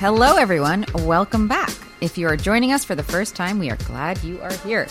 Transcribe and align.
Hello, 0.00 0.36
everyone. 0.36 0.84
Welcome 0.94 1.48
back. 1.48 1.72
If 2.00 2.16
you 2.16 2.28
are 2.28 2.36
joining 2.36 2.70
us 2.70 2.84
for 2.84 2.94
the 2.94 3.02
first 3.02 3.34
time, 3.34 3.58
we 3.58 3.68
are 3.68 3.76
glad 3.78 4.22
you 4.22 4.40
are 4.40 4.52
here. 4.58 4.86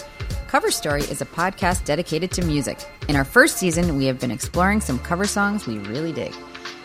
Cover 0.49 0.69
Story 0.69 1.03
is 1.03 1.21
a 1.21 1.25
podcast 1.25 1.85
dedicated 1.85 2.29
to 2.31 2.43
music. 2.43 2.77
In 3.07 3.15
our 3.15 3.23
first 3.23 3.55
season, 3.55 3.95
we 3.95 4.03
have 4.03 4.19
been 4.19 4.31
exploring 4.31 4.81
some 4.81 4.99
cover 4.99 5.25
songs 5.25 5.65
we 5.65 5.77
really 5.77 6.11
dig. 6.11 6.35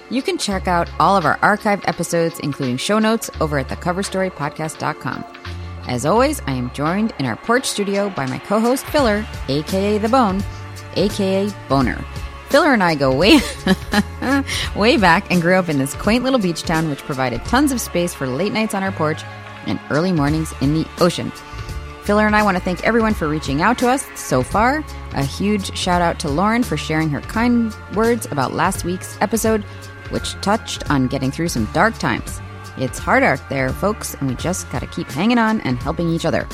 You 0.08 0.22
can 0.22 0.38
check 0.38 0.68
out 0.68 0.88
all 1.00 1.16
of 1.16 1.24
our 1.24 1.36
archived 1.38 1.88
episodes, 1.88 2.38
including 2.38 2.76
show 2.76 3.00
notes, 3.00 3.28
over 3.40 3.58
at 3.58 3.66
thecoverstorypodcast.com. 3.66 5.24
As 5.88 6.06
always, 6.06 6.40
I 6.46 6.52
am 6.52 6.70
joined 6.70 7.12
in 7.18 7.26
our 7.26 7.34
porch 7.34 7.66
studio 7.66 8.08
by 8.08 8.26
my 8.26 8.38
co 8.38 8.60
host, 8.60 8.86
Filler, 8.86 9.26
aka 9.48 9.98
The 9.98 10.08
Bone, 10.08 10.44
aka 10.94 11.50
Boner. 11.68 12.04
Filler 12.52 12.74
and 12.74 12.82
I 12.82 12.94
go 12.94 13.14
way, 13.14 13.40
way 14.76 14.98
back 14.98 15.30
and 15.30 15.40
grew 15.40 15.54
up 15.54 15.70
in 15.70 15.78
this 15.78 15.94
quaint 15.94 16.22
little 16.22 16.38
beach 16.38 16.64
town, 16.64 16.90
which 16.90 16.98
provided 16.98 17.42
tons 17.46 17.72
of 17.72 17.80
space 17.80 18.12
for 18.12 18.26
late 18.26 18.52
nights 18.52 18.74
on 18.74 18.82
our 18.82 18.92
porch 18.92 19.22
and 19.64 19.80
early 19.88 20.12
mornings 20.12 20.52
in 20.60 20.74
the 20.74 20.86
ocean. 21.00 21.32
Filler 22.04 22.26
and 22.26 22.36
I 22.36 22.42
want 22.42 22.58
to 22.58 22.62
thank 22.62 22.84
everyone 22.84 23.14
for 23.14 23.26
reaching 23.26 23.62
out 23.62 23.78
to 23.78 23.88
us 23.88 24.04
so 24.16 24.42
far. 24.42 24.84
A 25.14 25.24
huge 25.24 25.74
shout 25.78 26.02
out 26.02 26.18
to 26.20 26.28
Lauren 26.28 26.62
for 26.62 26.76
sharing 26.76 27.08
her 27.08 27.22
kind 27.22 27.74
words 27.94 28.26
about 28.30 28.52
last 28.52 28.84
week's 28.84 29.16
episode, 29.22 29.62
which 30.10 30.38
touched 30.42 30.90
on 30.90 31.06
getting 31.06 31.30
through 31.30 31.48
some 31.48 31.64
dark 31.72 31.96
times. 31.96 32.38
It's 32.76 32.98
hard 32.98 33.22
out 33.22 33.40
there, 33.48 33.70
folks, 33.70 34.12
and 34.12 34.28
we 34.28 34.34
just 34.34 34.70
got 34.70 34.80
to 34.80 34.86
keep 34.88 35.08
hanging 35.08 35.38
on 35.38 35.62
and 35.62 35.78
helping 35.78 36.10
each 36.10 36.26
other. 36.26 36.46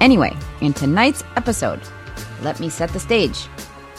Anyway, 0.00 0.34
in 0.62 0.72
tonight's 0.72 1.24
episode, 1.36 1.82
let 2.40 2.58
me 2.58 2.70
set 2.70 2.88
the 2.94 3.00
stage. 3.00 3.48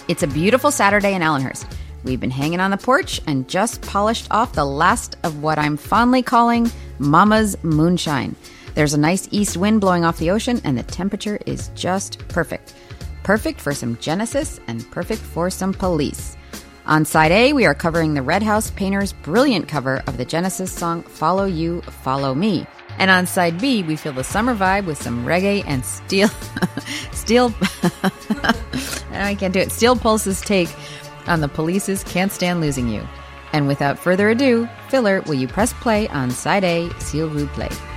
It's 0.07 0.23
a 0.23 0.27
beautiful 0.27 0.71
Saturday 0.71 1.15
in 1.15 1.21
Allenhurst. 1.21 1.67
We've 2.05 2.19
been 2.19 2.31
hanging 2.31 2.61
on 2.61 2.71
the 2.71 2.77
porch 2.77 3.19
and 3.27 3.45
just 3.49 3.81
polished 3.81 4.27
off 4.31 4.53
the 4.53 4.63
last 4.63 5.17
of 5.23 5.43
what 5.43 5.59
I'm 5.59 5.75
fondly 5.75 6.23
calling 6.23 6.71
Mama's 6.97 7.61
moonshine. 7.61 8.33
There's 8.73 8.93
a 8.93 8.99
nice 8.99 9.27
east 9.31 9.57
wind 9.57 9.81
blowing 9.81 10.05
off 10.05 10.17
the 10.17 10.31
ocean, 10.31 10.61
and 10.63 10.77
the 10.77 10.83
temperature 10.83 11.39
is 11.45 11.71
just 11.75 12.25
perfect. 12.29 12.73
Perfect 13.23 13.59
for 13.59 13.73
some 13.73 13.97
Genesis 13.97 14.61
and 14.67 14.89
perfect 14.91 15.19
for 15.19 15.49
some 15.49 15.73
police. 15.73 16.37
On 16.85 17.03
side 17.03 17.33
A, 17.33 17.51
we 17.51 17.65
are 17.65 17.75
covering 17.75 18.13
the 18.13 18.21
Red 18.21 18.43
House 18.43 18.71
Painters' 18.71 19.11
brilliant 19.11 19.67
cover 19.67 20.01
of 20.07 20.15
the 20.15 20.23
Genesis 20.23 20.71
song 20.71 21.03
Follow 21.03 21.43
You, 21.43 21.81
Follow 21.81 22.33
Me. 22.33 22.65
And 22.97 23.11
on 23.11 23.27
side 23.27 23.59
B, 23.59 23.83
we 23.83 23.97
feel 23.97 24.13
the 24.13 24.23
summer 24.23 24.55
vibe 24.55 24.85
with 24.85 25.01
some 25.01 25.25
reggae 25.25 25.65
and 25.67 25.83
steel, 25.83 26.29
steel, 27.11 27.49
I 29.21 29.35
can't 29.35 29.53
do 29.53 29.59
it, 29.59 29.71
Steel 29.71 29.95
Pulse's 29.95 30.41
take 30.41 30.69
on 31.27 31.41
the 31.41 31.47
police's 31.47 32.03
Can't 32.03 32.31
Stand 32.31 32.61
Losing 32.61 32.87
You. 32.87 33.07
And 33.53 33.67
without 33.67 33.99
further 33.99 34.29
ado, 34.29 34.67
Filler, 34.89 35.21
will 35.21 35.35
you 35.35 35.47
press 35.47 35.73
play 35.73 36.07
on 36.09 36.31
side 36.31 36.63
A, 36.63 36.89
S'il 36.99 37.27
vous 37.27 37.47
plaît? 37.47 37.96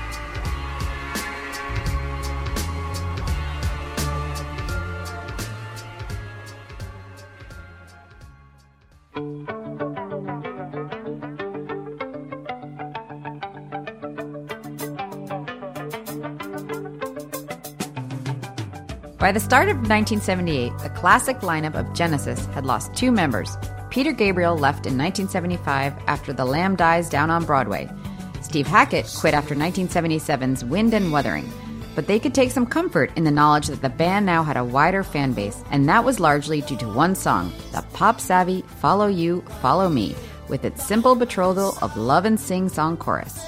By 19.31 19.35
the 19.35 19.39
start 19.39 19.69
of 19.69 19.77
1978, 19.77 20.77
the 20.79 20.91
classic 20.91 21.39
lineup 21.39 21.77
of 21.77 21.95
Genesis 21.95 22.45
had 22.47 22.67
lost 22.67 22.97
two 22.97 23.13
members. 23.13 23.57
Peter 23.89 24.11
Gabriel 24.11 24.59
left 24.59 24.87
in 24.87 24.99
1975 24.99 25.95
after 26.09 26.33
The 26.33 26.45
Lamb 26.45 26.75
Dies 26.75 27.09
Down 27.09 27.31
on 27.31 27.45
Broadway. 27.45 27.89
Steve 28.43 28.67
Hackett 28.67 29.09
quit 29.17 29.33
after 29.33 29.55
1977's 29.55 30.65
Wind 30.65 30.95
and 30.95 31.13
Wuthering. 31.13 31.49
But 31.95 32.09
they 32.09 32.19
could 32.19 32.35
take 32.35 32.51
some 32.51 32.67
comfort 32.67 33.13
in 33.15 33.23
the 33.23 33.31
knowledge 33.31 33.69
that 33.69 33.83
the 33.83 33.89
band 33.89 34.27
now 34.27 34.43
had 34.43 34.57
a 34.57 34.65
wider 34.65 35.05
fan 35.05 35.33
base, 35.33 35.63
and 35.71 35.89
that 35.89 36.05
was 36.05 36.19
largely 36.19 36.63
due 36.63 36.79
to 36.79 36.89
one 36.89 37.15
song, 37.15 37.53
the 37.71 37.83
pop 37.93 38.21
savvy 38.21 38.63
Follow 38.81 39.07
You, 39.07 39.43
Follow 39.63 39.89
Me, 39.89 40.17
with 40.49 40.65
its 40.65 40.85
simple 40.85 41.15
betrothal 41.15 41.79
of 41.83 41.97
love 41.97 42.25
and 42.25 42.41
sing 42.41 42.69
song 42.69 42.97
chorus. 42.97 43.39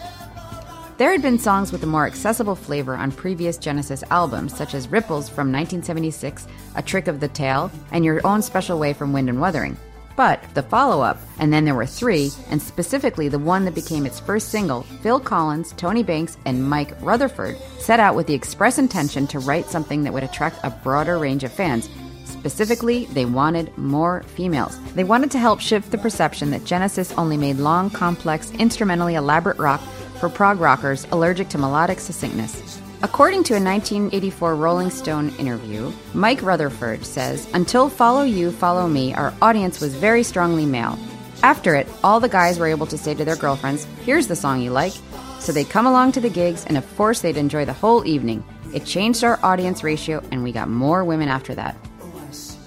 There 0.98 1.10
had 1.10 1.22
been 1.22 1.38
songs 1.38 1.72
with 1.72 1.82
a 1.82 1.86
more 1.86 2.06
accessible 2.06 2.54
flavor 2.54 2.94
on 2.94 3.12
previous 3.12 3.56
Genesis 3.56 4.04
albums, 4.10 4.54
such 4.54 4.74
as 4.74 4.88
Ripples 4.88 5.28
from 5.28 5.50
1976, 5.50 6.46
A 6.76 6.82
Trick 6.82 7.08
of 7.08 7.18
the 7.18 7.28
Tail, 7.28 7.72
and 7.92 8.04
Your 8.04 8.24
Own 8.26 8.42
Special 8.42 8.78
Way 8.78 8.92
from 8.92 9.12
Wind 9.12 9.30
and 9.30 9.40
Wuthering. 9.40 9.76
But 10.16 10.42
the 10.52 10.62
follow 10.62 11.00
up, 11.00 11.18
and 11.38 11.50
then 11.50 11.64
there 11.64 11.74
were 11.74 11.86
three, 11.86 12.30
and 12.50 12.60
specifically 12.60 13.28
the 13.28 13.38
one 13.38 13.64
that 13.64 13.74
became 13.74 14.04
its 14.04 14.20
first 14.20 14.50
single, 14.50 14.82
Phil 15.02 15.18
Collins, 15.18 15.72
Tony 15.78 16.02
Banks, 16.02 16.36
and 16.44 16.68
Mike 16.68 16.94
Rutherford 17.00 17.56
set 17.78 17.98
out 17.98 18.14
with 18.14 18.26
the 18.26 18.34
express 18.34 18.78
intention 18.78 19.26
to 19.28 19.38
write 19.38 19.66
something 19.66 20.02
that 20.04 20.12
would 20.12 20.22
attract 20.22 20.60
a 20.62 20.70
broader 20.70 21.18
range 21.18 21.42
of 21.42 21.52
fans. 21.52 21.88
Specifically, 22.26 23.06
they 23.06 23.24
wanted 23.24 23.76
more 23.78 24.24
females. 24.24 24.78
They 24.92 25.04
wanted 25.04 25.30
to 25.30 25.38
help 25.38 25.60
shift 25.60 25.90
the 25.90 25.98
perception 25.98 26.50
that 26.50 26.66
Genesis 26.66 27.12
only 27.12 27.38
made 27.38 27.56
long, 27.56 27.88
complex, 27.88 28.50
instrumentally 28.52 29.14
elaborate 29.14 29.58
rock 29.58 29.80
for 30.22 30.28
prog 30.28 30.60
rockers 30.60 31.04
allergic 31.10 31.48
to 31.48 31.58
melodic 31.58 31.98
succinctness. 31.98 32.80
According 33.02 33.42
to 33.42 33.54
a 33.54 33.58
1984 33.60 34.54
Rolling 34.54 34.88
Stone 34.88 35.30
interview, 35.30 35.92
Mike 36.14 36.40
Rutherford 36.42 37.04
says, 37.04 37.48
Until 37.54 37.88
Follow 37.88 38.22
You, 38.22 38.52
Follow 38.52 38.86
Me, 38.86 39.12
our 39.14 39.34
audience 39.42 39.80
was 39.80 39.96
very 39.96 40.22
strongly 40.22 40.64
male. 40.64 40.96
After 41.42 41.74
it, 41.74 41.88
all 42.04 42.20
the 42.20 42.28
guys 42.28 42.60
were 42.60 42.68
able 42.68 42.86
to 42.86 42.96
say 42.96 43.14
to 43.16 43.24
their 43.24 43.34
girlfriends, 43.34 43.82
Here's 44.04 44.28
the 44.28 44.36
song 44.36 44.62
you 44.62 44.70
like. 44.70 44.92
So 45.40 45.50
they'd 45.50 45.68
come 45.68 45.88
along 45.88 46.12
to 46.12 46.20
the 46.20 46.30
gigs, 46.30 46.64
and 46.66 46.76
of 46.76 46.96
course, 46.96 47.20
they'd 47.20 47.36
enjoy 47.36 47.64
the 47.64 47.72
whole 47.72 48.06
evening. 48.06 48.44
It 48.72 48.84
changed 48.84 49.24
our 49.24 49.40
audience 49.44 49.82
ratio, 49.82 50.22
and 50.30 50.44
we 50.44 50.52
got 50.52 50.68
more 50.68 51.04
women 51.04 51.30
after 51.30 51.52
that. 51.56 51.74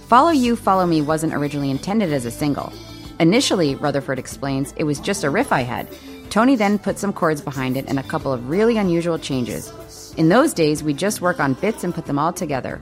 Follow 0.09 0.31
You, 0.31 0.57
Follow 0.57 0.85
Me 0.85 1.01
wasn't 1.01 1.33
originally 1.33 1.71
intended 1.71 2.11
as 2.11 2.25
a 2.25 2.31
single. 2.31 2.73
Initially, 3.21 3.75
Rutherford 3.75 4.19
explains, 4.19 4.73
it 4.73 4.83
was 4.83 4.99
just 4.99 5.23
a 5.23 5.29
riff 5.29 5.53
I 5.53 5.61
had. 5.61 5.87
Tony 6.29 6.55
then 6.55 6.77
put 6.79 6.99
some 6.99 7.13
chords 7.13 7.41
behind 7.41 7.77
it 7.77 7.85
and 7.87 7.99
a 7.99 8.03
couple 8.03 8.31
of 8.31 8.49
really 8.49 8.77
unusual 8.77 9.17
changes. 9.17 9.71
In 10.17 10.29
those 10.29 10.53
days, 10.53 10.83
we'd 10.83 10.97
just 10.97 11.21
work 11.21 11.39
on 11.39 11.53
bits 11.53 11.83
and 11.83 11.93
put 11.93 12.05
them 12.05 12.19
all 12.19 12.33
together. 12.33 12.81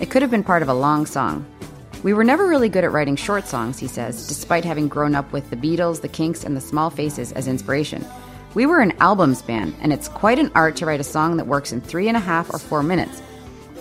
It 0.00 0.10
could 0.10 0.22
have 0.22 0.30
been 0.30 0.44
part 0.44 0.62
of 0.62 0.68
a 0.68 0.74
long 0.74 1.06
song. 1.06 1.46
We 2.02 2.14
were 2.14 2.24
never 2.24 2.48
really 2.48 2.68
good 2.68 2.82
at 2.82 2.90
writing 2.90 3.14
short 3.14 3.46
songs, 3.46 3.78
he 3.78 3.86
says, 3.86 4.26
despite 4.26 4.64
having 4.64 4.88
grown 4.88 5.14
up 5.14 5.32
with 5.32 5.48
the 5.50 5.56
Beatles, 5.56 6.00
the 6.00 6.08
Kinks, 6.08 6.42
and 6.42 6.56
the 6.56 6.60
Small 6.60 6.90
Faces 6.90 7.30
as 7.32 7.46
inspiration. 7.46 8.04
We 8.54 8.66
were 8.66 8.80
an 8.80 8.92
albums 8.98 9.40
band, 9.40 9.74
and 9.80 9.92
it's 9.92 10.08
quite 10.08 10.40
an 10.40 10.50
art 10.56 10.74
to 10.76 10.86
write 10.86 11.00
a 11.00 11.04
song 11.04 11.36
that 11.36 11.46
works 11.46 11.70
in 11.70 11.80
three 11.80 12.08
and 12.08 12.16
a 12.16 12.20
half 12.20 12.52
or 12.52 12.58
four 12.58 12.82
minutes. 12.82 13.22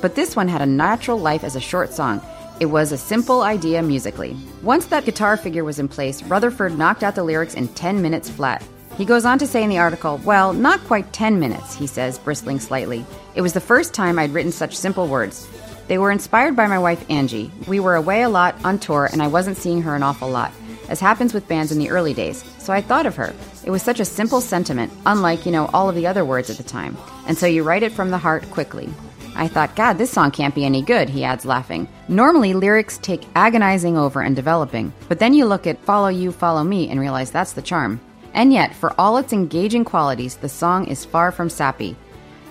But 0.02 0.16
this 0.16 0.36
one 0.36 0.48
had 0.48 0.62
a 0.62 0.68
natural 0.68 1.18
life 1.20 1.44
as 1.44 1.56
a 1.56 1.60
short 1.60 1.92
song. 1.92 2.22
It 2.60 2.68
was 2.68 2.92
a 2.92 2.98
simple 2.98 3.42
idea 3.42 3.82
musically. 3.82 4.38
Once 4.62 4.86
that 4.86 5.06
guitar 5.06 5.36
figure 5.36 5.64
was 5.64 5.80
in 5.80 5.88
place, 5.88 6.22
Rutherford 6.22 6.78
knocked 6.78 7.04
out 7.04 7.16
the 7.16 7.24
lyrics 7.24 7.56
in 7.56 7.68
10 7.70 8.02
minutes 8.04 8.30
flat. 8.30 8.64
He 9.02 9.06
goes 9.06 9.26
on 9.26 9.40
to 9.40 9.48
say 9.48 9.64
in 9.64 9.72
the 9.72 9.80
article, 9.80 10.22
well, 10.24 10.54
not 10.54 10.80
quite 10.82 11.12
10 11.12 11.40
minutes, 11.40 11.74
he 11.74 11.88
says, 11.88 12.20
bristling 12.20 12.60
slightly. 12.60 13.04
It 13.34 13.42
was 13.42 13.54
the 13.54 13.60
first 13.60 13.96
time 13.96 14.20
I'd 14.20 14.30
written 14.30 14.52
such 14.52 14.78
simple 14.78 15.08
words. 15.08 15.48
They 15.88 15.98
were 15.98 16.12
inspired 16.12 16.56
by 16.56 16.68
my 16.68 16.78
wife, 16.78 17.04
Angie. 17.10 17.50
We 17.68 17.80
were 17.80 17.96
away 17.96 18.22
a 18.22 18.30
lot 18.30 18.64
on 18.64 18.78
tour, 18.78 19.10
and 19.12 19.20
I 19.20 19.28
wasn't 19.28 19.58
seeing 19.58 19.82
her 19.82 19.96
an 19.96 20.04
awful 20.04 20.30
lot, 20.30 20.52
as 20.88 21.00
happens 21.00 21.34
with 21.34 21.48
bands 21.48 21.72
in 21.72 21.80
the 21.80 21.90
early 21.90 22.14
days. 22.14 22.44
So 22.60 22.72
I 22.74 22.82
thought 22.82 23.08
of 23.08 23.16
her. 23.16 23.34
It 23.66 23.72
was 23.72 23.82
such 23.82 24.00
a 24.00 24.06
simple 24.06 24.40
sentiment, 24.40 24.94
unlike, 25.08 25.48
you 25.48 25.52
know, 25.52 25.66
all 25.74 25.90
of 25.90 25.96
the 25.96 26.06
other 26.06 26.24
words 26.24 26.52
at 26.52 26.58
the 26.58 26.64
time. 26.64 26.96
And 27.26 27.36
so 27.36 27.48
you 27.48 27.64
write 27.64 27.82
it 27.82 27.94
from 27.94 28.12
the 28.12 28.20
heart 28.20 28.48
quickly. 28.52 28.88
I 29.36 29.48
thought, 29.48 29.76
God, 29.76 29.94
this 29.94 30.12
song 30.12 30.30
can't 30.30 30.54
be 30.54 30.64
any 30.64 30.84
good, 30.84 31.10
he 31.10 31.24
adds, 31.24 31.44
laughing. 31.44 31.88
Normally, 32.08 32.54
lyrics 32.54 33.00
take 33.00 33.26
agonizing 33.34 33.98
over 33.98 34.22
and 34.22 34.36
developing, 34.36 34.94
but 35.10 35.18
then 35.18 35.34
you 35.34 35.48
look 35.48 35.66
at 35.66 35.84
Follow 35.86 36.10
You, 36.10 36.32
Follow 36.32 36.64
Me 36.64 36.88
and 36.88 37.00
realize 37.00 37.32
that's 37.32 37.54
the 37.54 37.64
charm. 37.64 38.00
And 38.34 38.54
yet, 38.54 38.74
for 38.74 38.94
all 38.98 39.18
its 39.18 39.34
engaging 39.34 39.86
qualities, 39.86 40.38
the 40.38 40.50
song 40.50 40.88
is 40.88 41.06
far 41.06 41.32
from 41.32 41.50
sappy. 41.50 41.96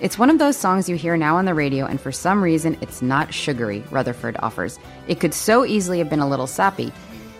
It's 0.00 0.18
one 0.18 0.30
of 0.30 0.38
those 0.38 0.56
songs 0.56 0.88
you 0.88 0.96
hear 0.96 1.16
now 1.16 1.36
on 1.36 1.44
the 1.44 1.54
radio, 1.54 1.84
and 1.84 2.00
for 2.00 2.12
some 2.12 2.42
reason, 2.42 2.78
it's 2.80 3.02
not 3.02 3.34
sugary, 3.34 3.84
Rutherford 3.90 4.36
offers. 4.40 4.78
It 5.08 5.20
could 5.20 5.34
so 5.34 5.64
easily 5.64 5.98
have 5.98 6.08
been 6.08 6.20
a 6.20 6.28
little 6.28 6.46
sappy, 6.46 6.92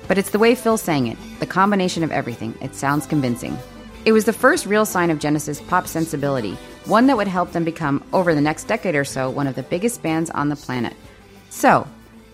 but 0.09 0.19
it's 0.19 0.31
the 0.31 0.39
way 0.39 0.55
Phil 0.55 0.77
sang 0.77 1.07
it, 1.07 1.17
the 1.39 1.47
combination 1.47 2.03
of 2.03 2.13
everything. 2.13 2.55
It 2.61 2.75
sounds 2.75 3.07
convincing. 3.07 3.57
It 4.05 4.13
was 4.13 4.25
the 4.25 4.33
first 4.33 4.67
real 4.67 4.85
sign 4.85 5.11
of 5.11 5.19
Genesis' 5.19 5.61
pop 5.61 5.87
sensibility, 5.87 6.55
one 6.85 7.07
that 7.07 7.17
would 7.17 7.29
help 7.29 7.53
them 7.53 7.65
become, 7.65 8.05
over 8.13 8.35
the 8.35 8.41
next 8.41 8.65
decade 8.65 8.95
or 8.95 9.05
so, 9.05 9.31
one 9.31 9.47
of 9.47 9.55
the 9.55 9.63
biggest 9.63 10.03
bands 10.03 10.31
on 10.31 10.49
the 10.49 10.57
planet. 10.57 10.95
So, 11.51 11.87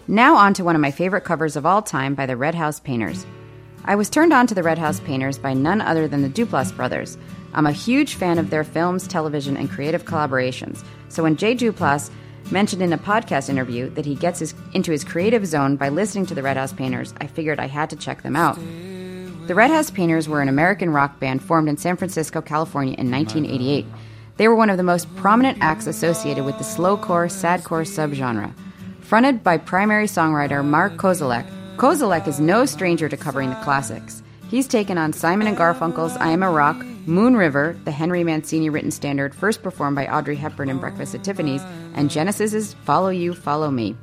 now 0.09 0.37
on 0.37 0.55
to 0.55 0.65
one 0.65 0.77
of 0.77 0.81
my 0.81 0.93
favorite 0.93 1.25
covers 1.25 1.57
of 1.57 1.67
all 1.67 1.83
time 1.83 2.15
by 2.15 2.27
the 2.27 2.37
Red 2.37 2.55
House 2.55 2.79
Painters. 2.79 3.27
I 3.89 3.95
was 3.95 4.11
turned 4.11 4.33
on 4.33 4.49
to 4.49 4.55
the 4.55 4.65
Red 4.65 4.79
House 4.79 4.99
Painters 4.99 5.39
by 5.39 5.55
none 5.55 5.81
other 5.81 6.09
than 6.09 6.23
the 6.23 6.29
Duplass 6.29 6.75
brothers. 6.75 7.17
I'm 7.55 7.67
a 7.67 7.73
huge 7.73 8.17
fan 8.17 8.37
of 8.37 8.51
their 8.51 8.65
films, 8.65 9.07
television, 9.07 9.57
and 9.57 9.71
creative 9.71 10.05
collaborations. 10.05 10.85
So 11.09 11.23
when 11.23 11.37
Jay 11.37 11.55
Duplass 11.55 12.11
mentioned 12.51 12.83
in 12.83 12.93
a 12.93 12.99
podcast 12.99 13.49
interview 13.49 13.89
that 13.91 14.05
he 14.05 14.17
gets 14.17 14.41
his, 14.41 14.55
into 14.73 14.91
his 14.91 15.05
creative 15.05 15.47
zone 15.47 15.77
by 15.77 15.89
listening 15.89 16.27
to 16.27 16.35
the 16.35 16.43
Red 16.43 16.57
House 16.57 16.73
Painters, 16.73 17.15
I 17.21 17.29
figured 17.29 17.61
I 17.61 17.69
had 17.69 17.89
to 17.91 17.97
check 17.97 18.23
them 18.23 18.35
out. 18.35 18.59
The 19.47 19.55
Red 19.55 19.71
House 19.71 19.91
Painters 19.91 20.29
were 20.29 20.43
an 20.43 20.49
American 20.49 20.91
rock 20.91 21.21
band 21.21 21.41
formed 21.41 21.69
in 21.69 21.77
San 21.77 21.97
Francisco, 21.97 22.43
California 22.43 22.97
in 22.99 23.09
1988. 23.09 23.87
They 24.37 24.49
were 24.49 24.57
one 24.57 24.71
of 24.71 24.79
the 24.79 24.83
most 24.83 25.15
prominent 25.15 25.59
acts 25.61 25.87
associated 25.87 26.45
with 26.45 26.59
the 26.59 26.65
slowcore, 26.65 27.31
sadcore 27.31 27.87
subgenre. 27.87 28.53
Fronted 29.01 29.45
by 29.45 29.59
primary 29.59 30.07
songwriter 30.07 30.65
Mark 30.65 30.97
Kozelek, 30.97 31.49
Kozelek 31.77 32.27
is 32.27 32.41
no 32.41 32.65
stranger 32.65 33.07
to 33.07 33.19
covering 33.19 33.51
the 33.51 33.57
classics. 33.57 34.23
He's 34.49 34.67
taken 34.67 34.97
on 34.97 35.13
Simon 35.13 35.47
and 35.47 35.59
Garfunkel's 35.59 36.17
I 36.17 36.31
Am 36.31 36.43
a 36.43 36.51
Rock, 36.51 36.83
Moon 37.07 37.37
River, 37.37 37.79
the 37.85 37.91
Henry 37.91 38.25
Mancini 38.25 38.71
written 38.71 38.91
standard 38.91 39.35
first 39.35 39.63
performed 39.63 39.95
by 39.95 40.07
Audrey 40.07 40.37
Hepburn 40.37 40.71
in 40.71 40.79
Breakfast 40.79 41.15
at 41.15 41.23
Tiffany's, 41.23 41.63
and 41.95 42.11
Genesis's 42.11 42.73
Follow 42.85 43.11
You, 43.11 43.35
Follow 43.35 43.71
Me. 43.71 43.95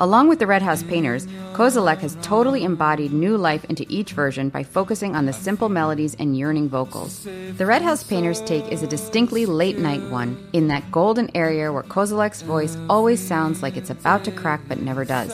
Along 0.00 0.28
with 0.28 0.38
the 0.38 0.46
Red 0.46 0.62
House 0.62 0.84
Painters, 0.84 1.26
Kozelek 1.54 1.98
has 1.98 2.16
totally 2.22 2.62
embodied 2.62 3.12
new 3.12 3.36
life 3.36 3.64
into 3.64 3.84
each 3.88 4.12
version 4.12 4.48
by 4.48 4.62
focusing 4.62 5.16
on 5.16 5.26
the 5.26 5.32
simple 5.32 5.68
melodies 5.68 6.14
and 6.20 6.38
yearning 6.38 6.68
vocals. 6.68 7.24
The 7.24 7.66
Red 7.66 7.82
House 7.82 8.04
Painters' 8.04 8.40
take 8.42 8.70
is 8.70 8.84
a 8.84 8.86
distinctly 8.86 9.44
late 9.44 9.78
night 9.78 10.02
one, 10.02 10.48
in 10.52 10.68
that 10.68 10.92
golden 10.92 11.34
area 11.34 11.72
where 11.72 11.82
Kozelek's 11.82 12.42
voice 12.42 12.78
always 12.88 13.18
sounds 13.20 13.60
like 13.60 13.76
it's 13.76 13.90
about 13.90 14.22
to 14.22 14.30
crack 14.30 14.60
but 14.68 14.80
never 14.80 15.04
does. 15.04 15.32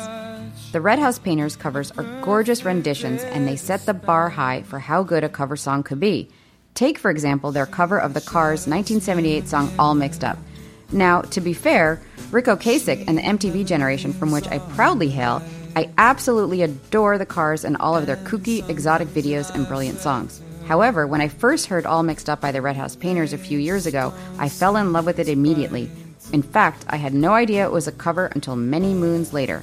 The 0.74 0.80
Red 0.80 0.98
House 0.98 1.20
Painters 1.20 1.54
covers 1.54 1.92
are 1.92 2.20
gorgeous 2.20 2.64
renditions 2.64 3.22
and 3.22 3.46
they 3.46 3.54
set 3.54 3.86
the 3.86 3.94
bar 3.94 4.28
high 4.28 4.62
for 4.62 4.80
how 4.80 5.04
good 5.04 5.22
a 5.22 5.28
cover 5.28 5.54
song 5.54 5.84
could 5.84 6.00
be. 6.00 6.28
Take, 6.74 6.98
for 6.98 7.12
example, 7.12 7.52
their 7.52 7.64
cover 7.64 7.96
of 7.96 8.12
the 8.12 8.20
Cars' 8.20 8.66
1978 8.66 9.46
song 9.46 9.72
All 9.78 9.94
Mixed 9.94 10.24
Up. 10.24 10.36
Now, 10.90 11.22
to 11.22 11.40
be 11.40 11.52
fair, 11.52 12.02
Ric 12.32 12.46
Ocasek 12.46 13.04
and 13.06 13.18
the 13.18 13.22
MTV 13.22 13.64
generation 13.64 14.12
from 14.12 14.32
which 14.32 14.48
I 14.48 14.58
proudly 14.58 15.10
hail, 15.10 15.40
I 15.76 15.90
absolutely 15.96 16.62
adore 16.62 17.18
the 17.18 17.24
Cars 17.24 17.64
and 17.64 17.76
all 17.76 17.96
of 17.96 18.06
their 18.06 18.16
kooky, 18.16 18.68
exotic 18.68 19.06
videos 19.06 19.54
and 19.54 19.68
brilliant 19.68 20.00
songs. 20.00 20.42
However, 20.66 21.06
when 21.06 21.20
I 21.20 21.28
first 21.28 21.66
heard 21.66 21.86
All 21.86 22.02
Mixed 22.02 22.28
Up 22.28 22.40
by 22.40 22.50
the 22.50 22.62
Red 22.62 22.74
House 22.74 22.96
Painters 22.96 23.32
a 23.32 23.38
few 23.38 23.60
years 23.60 23.86
ago, 23.86 24.12
I 24.40 24.48
fell 24.48 24.76
in 24.76 24.92
love 24.92 25.06
with 25.06 25.20
it 25.20 25.28
immediately. 25.28 25.88
In 26.32 26.42
fact, 26.42 26.84
I 26.88 26.96
had 26.96 27.14
no 27.14 27.32
idea 27.32 27.64
it 27.64 27.70
was 27.70 27.86
a 27.86 27.92
cover 27.92 28.26
until 28.34 28.56
many 28.56 28.92
moons 28.92 29.32
later. 29.32 29.62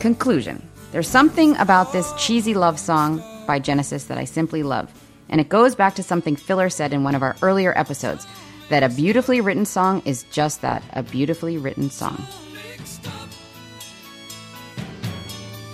Conclusion 0.00 0.66
There's 0.92 1.08
something 1.08 1.56
about 1.56 1.92
this 1.92 2.12
cheesy 2.18 2.54
love 2.54 2.78
song 2.78 3.22
by 3.46 3.58
Genesis 3.58 4.04
that 4.04 4.18
I 4.18 4.24
simply 4.24 4.62
love. 4.62 4.92
And 5.28 5.40
it 5.40 5.48
goes 5.48 5.74
back 5.74 5.94
to 5.96 6.02
something 6.02 6.36
Filler 6.36 6.70
said 6.70 6.92
in 6.92 7.02
one 7.04 7.14
of 7.14 7.22
our 7.22 7.36
earlier 7.42 7.76
episodes 7.76 8.26
that 8.68 8.82
a 8.82 8.88
beautifully 8.88 9.40
written 9.40 9.64
song 9.64 10.02
is 10.04 10.24
just 10.30 10.62
that 10.62 10.82
a 10.92 11.02
beautifully 11.02 11.58
written 11.58 11.90
song. 11.90 12.22
mixed 12.52 13.06
up. 13.06 13.28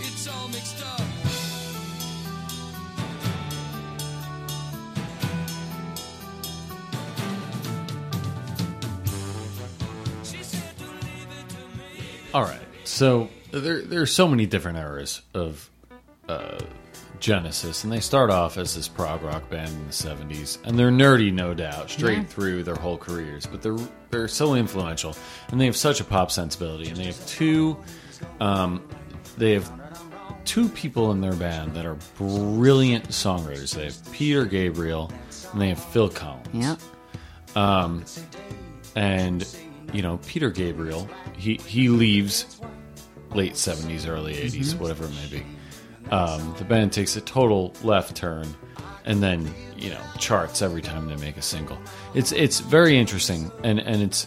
It's 0.00 0.28
all 0.28 0.48
mixed 0.48 0.84
up. 0.84 1.00
She 10.24 10.42
said 10.42 10.76
to 10.78 10.84
leave 10.84 11.28
it 11.38 11.48
to 11.50 11.78
me. 11.78 12.30
All 12.34 12.42
right. 12.42 12.60
So 12.84 13.28
there 13.52 13.82
there 13.82 14.00
are 14.02 14.06
so 14.06 14.28
many 14.28 14.46
different 14.46 14.78
eras 14.78 15.20
of 15.34 15.68
uh, 16.28 16.58
Genesis, 17.18 17.84
and 17.84 17.92
they 17.92 18.00
start 18.00 18.30
off 18.30 18.56
as 18.56 18.74
this 18.74 18.88
prog 18.88 19.22
rock 19.22 19.48
band 19.50 19.68
in 19.70 19.86
the 19.86 19.92
'70s, 19.92 20.58
and 20.64 20.78
they're 20.78 20.90
nerdy, 20.90 21.32
no 21.32 21.52
doubt, 21.54 21.90
straight 21.90 22.18
Yeah. 22.18 22.24
through 22.24 22.62
their 22.62 22.76
whole 22.76 22.96
careers. 22.96 23.46
But 23.46 23.62
they're 23.62 23.76
they're 24.10 24.28
so 24.28 24.54
influential, 24.54 25.16
and 25.48 25.60
they 25.60 25.66
have 25.66 25.76
such 25.76 26.00
a 26.00 26.04
pop 26.04 26.30
sensibility, 26.30 26.88
and 26.88 26.96
they 26.96 27.04
have 27.04 27.26
two, 27.26 27.76
um, 28.40 28.82
they 29.36 29.52
have 29.52 29.70
two 30.44 30.68
people 30.70 31.10
in 31.12 31.20
their 31.20 31.34
band 31.34 31.74
that 31.74 31.84
are 31.84 31.96
brilliant 32.16 33.08
songwriters. 33.08 33.74
They 33.74 33.84
have 33.84 34.12
Peter 34.12 34.44
Gabriel, 34.46 35.12
and 35.52 35.60
they 35.60 35.68
have 35.68 35.82
Phil 35.82 36.08
Collins 36.08 36.48
Yeah. 36.52 36.76
and 38.96 39.46
you 39.92 40.02
know 40.02 40.18
Peter 40.26 40.50
Gabriel 40.50 41.08
he 41.36 41.56
he 41.66 41.88
leaves 41.88 42.60
late 43.34 43.54
70s 43.54 44.08
early 44.08 44.34
80s 44.34 44.78
whatever 44.78 45.04
it 45.04 45.10
may 45.10 45.38
be. 45.38 45.46
Um, 46.10 46.54
the 46.58 46.64
band 46.64 46.92
takes 46.92 47.16
a 47.16 47.20
total 47.20 47.72
left 47.82 48.16
turn 48.16 48.46
and 49.04 49.22
then 49.22 49.52
you 49.76 49.90
know 49.90 50.00
charts 50.18 50.62
every 50.62 50.82
time 50.82 51.06
they 51.06 51.16
make 51.16 51.36
a 51.36 51.42
single. 51.42 51.78
It's 52.14 52.32
it's 52.32 52.60
very 52.60 52.98
interesting 52.98 53.50
and 53.64 53.78
and 53.80 54.02
it's 54.02 54.26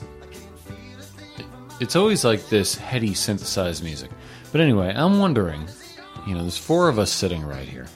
it's 1.80 1.96
always 1.96 2.24
like 2.24 2.48
this 2.50 2.76
heady 2.76 3.14
synthesized 3.14 3.84
music. 3.84 4.12
But 4.52 4.62
anyway 4.62 4.94
i'm 4.96 5.20
wondering 5.20 5.68
you 6.28 6.36
know 6.36 6.42
there's 6.42 6.58
four 6.58 6.90
of 6.90 7.00
us 7.00 7.12
sitting 7.12 7.44
right 7.44 7.68
here. 7.68 7.88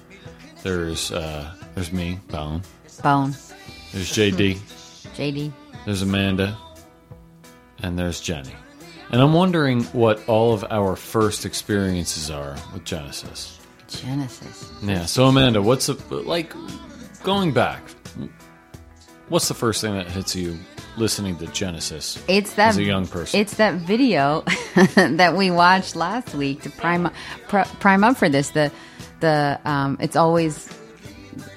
There's 0.63 1.12
uh 1.12 1.54
there's 1.75 1.92
me 1.92 2.19
bone. 2.30 2.62
Bone. 3.04 3.36
there's 3.94 4.12
jd 4.12 4.57
JD. 5.18 5.51
there's 5.86 6.04
Amanda, 6.04 6.56
and 7.81 7.98
there's 7.98 8.21
Jenny. 8.21 8.54
And 9.12 9.21
I'm 9.21 9.33
wondering 9.33 9.83
what 9.86 10.27
all 10.27 10.54
of 10.54 10.65
our 10.69 10.95
first 10.95 11.45
experiences 11.45 12.30
are 12.30 12.56
with 12.74 12.83
Genesis. 12.83 13.57
Genesis. 13.88 14.69
Yeah, 14.83 15.06
so 15.06 15.25
Amanda, 15.27 15.62
what's 15.62 15.88
the, 15.88 15.94
like 16.09 16.54
going 17.24 17.54
back? 17.54 17.81
What's 19.30 19.48
the 19.48 19.54
first 19.54 19.81
thing 19.81 19.94
that 19.95 20.07
hits 20.07 20.36
you 20.36 20.57
listening 20.98 21.38
to 21.38 21.48
Genesis 21.48 22.21
It's 22.27 22.54
that 22.54 22.69
as 22.69 22.77
a 22.77 22.83
young 22.83 23.07
person? 23.07 23.39
It's 23.39 23.56
that 23.56 23.75
video 23.75 24.42
that 24.95 25.36
we 25.36 25.51
watched 25.51 25.95
last 25.95 26.33
week 26.33 26.63
to 26.63 26.69
prime 26.69 27.09
pr- 27.48 27.68
prime 27.80 28.04
up 28.04 28.18
for 28.18 28.30
this. 28.30 28.50
The 28.51 28.71
the 29.19 29.59
um, 29.65 29.98
it's 30.00 30.15
always 30.15 30.69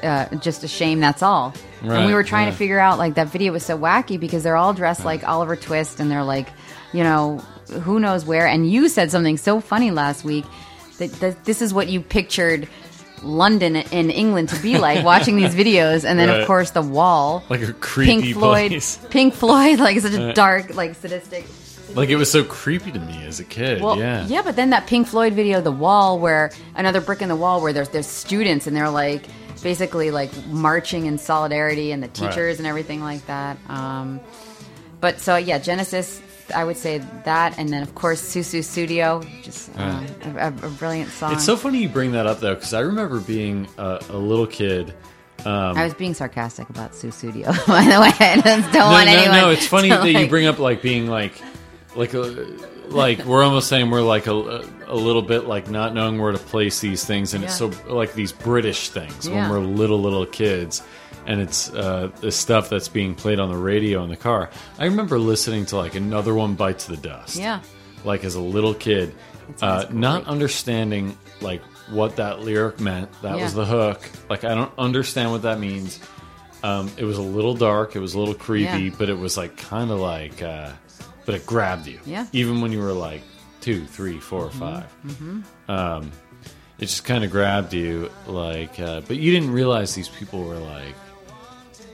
uh, 0.02 0.34
just 0.36 0.64
a 0.64 0.68
shame. 0.68 1.00
That's 1.00 1.22
all. 1.22 1.54
and 1.82 2.06
we 2.06 2.14
were 2.14 2.24
trying 2.24 2.50
to 2.50 2.56
figure 2.56 2.78
out 2.78 2.98
like 2.98 3.14
that 3.14 3.28
video 3.28 3.52
was 3.52 3.64
so 3.64 3.78
wacky 3.78 4.18
because 4.18 4.42
they're 4.42 4.56
all 4.56 4.74
dressed 4.74 5.04
like 5.04 5.26
Oliver 5.26 5.56
Twist 5.56 6.00
and 6.00 6.10
they're 6.10 6.24
like, 6.24 6.48
you 6.92 7.02
know, 7.04 7.38
who 7.82 8.00
knows 8.00 8.24
where. 8.24 8.46
And 8.46 8.70
you 8.70 8.88
said 8.88 9.10
something 9.10 9.36
so 9.36 9.60
funny 9.60 9.90
last 9.90 10.24
week 10.24 10.44
that, 10.98 11.10
that 11.20 11.44
this 11.44 11.62
is 11.62 11.72
what 11.74 11.88
you 11.88 12.00
pictured. 12.00 12.68
London 13.22 13.76
in 13.76 14.08
England 14.08 14.48
to 14.48 14.58
be 14.62 14.78
like 14.78 15.04
watching 15.04 15.36
these 15.36 15.54
videos, 15.62 16.06
and 16.08 16.18
then 16.18 16.30
Right. 16.30 16.40
of 16.40 16.46
course 16.46 16.70
the 16.70 16.80
wall, 16.80 17.44
Like 17.50 17.60
a 17.60 17.74
creepy 17.74 18.22
Pink 18.22 18.34
Floyd, 18.34 18.70
place. 18.70 18.98
Pink 19.10 19.34
Floyd, 19.34 19.78
like 19.78 20.00
such 20.00 20.14
a 20.14 20.32
dark, 20.32 20.74
like 20.74 20.94
sadistic. 20.94 21.44
like 21.94 22.08
it 22.08 22.16
was 22.16 22.30
so 22.32 22.42
creepy 22.44 22.90
to 22.92 22.98
me 22.98 23.22
as 23.26 23.38
a 23.38 23.44
kid. 23.44 23.82
Well, 23.82 23.98
yeah. 23.98 24.40
but 24.42 24.56
then 24.56 24.70
that 24.70 24.86
Pink 24.86 25.06
Floyd 25.06 25.34
video, 25.34 25.60
"The 25.60 25.70
Wall," 25.70 26.18
where 26.18 26.50
another 26.76 27.02
brick 27.02 27.20
in 27.20 27.28
the 27.28 27.36
wall, 27.36 27.60
where 27.60 27.74
there's 27.74 27.90
there's 27.90 28.06
students 28.06 28.66
and 28.66 28.74
they're 28.74 28.88
like 28.88 29.26
basically 29.62 30.10
like 30.10 30.30
marching 30.46 31.04
in 31.04 31.18
solidarity, 31.18 31.92
and 31.92 32.02
the 32.02 32.08
teachers 32.08 32.36
Right. 32.36 32.58
and 32.60 32.66
everything 32.66 33.02
like 33.02 33.26
that. 33.26 33.58
Um, 33.68 34.20
but 35.02 35.20
so 35.20 35.36
yeah, 35.36 35.58
Genesis, 35.58 36.22
I 36.52 36.64
would 36.64 36.76
say 36.76 36.98
that, 37.24 37.58
and 37.58 37.68
then 37.68 37.82
of 37.82 37.94
course 37.94 38.20
Sussudio, 38.22 39.24
just 39.42 39.70
um, 39.78 40.06
a, 40.22 40.36
a, 40.36 40.46
a 40.48 40.70
brilliant 40.70 41.10
song. 41.10 41.32
It's 41.32 41.44
so 41.44 41.56
funny 41.56 41.78
you 41.82 41.88
bring 41.88 42.12
that 42.12 42.26
up 42.26 42.40
though, 42.40 42.54
because 42.54 42.74
I 42.74 42.80
remember 42.80 43.20
being 43.20 43.68
a, 43.78 44.00
a 44.10 44.16
little 44.16 44.46
kid. 44.46 44.94
I 45.44 45.84
was 45.84 45.94
being 45.94 46.12
sarcastic 46.12 46.68
about 46.68 46.92
Sussudio, 46.92 47.46
by 47.66 47.82
the 47.84 47.98
way. 48.00 48.12
I 48.20 48.40
don't 48.42 48.72
no, 48.74 48.86
want 48.86 49.06
no, 49.06 49.12
anyone. 49.12 49.36
no. 49.38 49.50
It's 49.50 49.66
funny 49.76 49.88
that 49.88 50.04
you 50.06 50.28
bring 50.28 50.46
up 50.46 50.58
like 50.58 50.82
being 50.82 51.06
like, 51.06 51.32
like, 51.96 52.12
a, 52.12 52.46
like 52.88 53.24
we're 53.24 53.42
almost 53.42 53.68
saying 53.68 53.88
we're 53.90 54.02
like 54.02 54.26
a, 54.26 54.32
a 54.86 54.94
little 54.94 55.22
bit 55.22 55.46
like 55.46 55.70
not 55.70 55.94
knowing 55.94 56.20
where 56.20 56.32
to 56.32 56.38
place 56.38 56.80
these 56.80 57.04
things, 57.06 57.32
and 57.32 57.42
it's 57.42 57.56
so 57.56 57.70
like 57.86 58.12
these 58.12 58.32
British 58.32 58.90
things 58.90 59.26
Yeah. 59.26 59.50
when 59.50 59.50
we're 59.50 59.66
little 59.66 60.00
little 60.00 60.26
kids, 60.26 60.82
and 61.26 61.40
it's 61.40 61.70
uh, 61.72 62.10
the 62.20 62.30
stuff 62.32 62.68
that's 62.70 62.88
being 62.88 63.14
played 63.14 63.38
on 63.40 63.48
the 63.50 63.56
radio 63.56 64.02
in 64.04 64.08
the 64.10 64.16
car. 64.16 64.50
I 64.78 64.84
remember 64.86 65.18
listening 65.18 65.66
to 65.66 65.76
like 65.76 65.94
another 65.94 66.34
one 66.34 66.54
bites 66.54 66.86
the 66.86 66.96
dust. 66.96 67.36
Yeah. 67.36 67.60
like 68.04 68.24
as 68.24 68.34
a 68.34 68.40
little 68.40 68.74
kid, 68.74 69.14
uh, 69.62 69.84
not 69.90 70.26
understanding 70.26 71.16
like 71.40 71.62
what 71.90 72.16
that 72.16 72.40
lyric 72.40 72.80
meant. 72.80 73.10
That 73.22 73.38
was 73.38 73.52
the 73.54 73.66
hook. 73.66 74.08
Like 74.28 74.44
I 74.44 74.54
don't 74.54 74.72
understand 74.78 75.30
what 75.32 75.42
that 75.42 75.58
means. 75.60 75.98
Um, 76.62 76.90
it 76.96 77.04
was 77.04 77.16
a 77.18 77.22
little 77.22 77.54
dark. 77.54 77.96
It 77.96 78.00
was 78.00 78.14
a 78.14 78.18
little 78.18 78.34
creepy, 78.34 78.84
Yeah. 78.84 78.94
but 78.98 79.08
it 79.08 79.18
was 79.18 79.36
like 79.36 79.56
kind 79.56 79.90
of 79.90 79.98
like, 79.98 80.42
uh, 80.42 80.72
but 81.26 81.34
it 81.34 81.46
grabbed 81.46 81.86
you. 81.86 81.98
Yeah. 82.04 82.26
Even 82.32 82.60
when 82.60 82.70
you 82.72 82.80
were 82.80 82.92
like 82.92 83.22
two, 83.60 83.84
three, 83.86 84.18
four, 84.20 84.44
or 84.46 84.50
5 84.50 84.84
Um, 85.68 86.12
it 86.78 86.86
just 86.86 87.04
kind 87.04 87.24
of 87.24 87.30
grabbed 87.30 87.74
you, 87.74 88.10
like, 88.26 88.78
uh, 88.80 89.00
but 89.06 89.16
you 89.16 89.32
didn't 89.32 89.50
realize 89.50 89.94
these 89.94 90.08
people 90.08 90.42
were 90.44 90.56
like, 90.58 90.94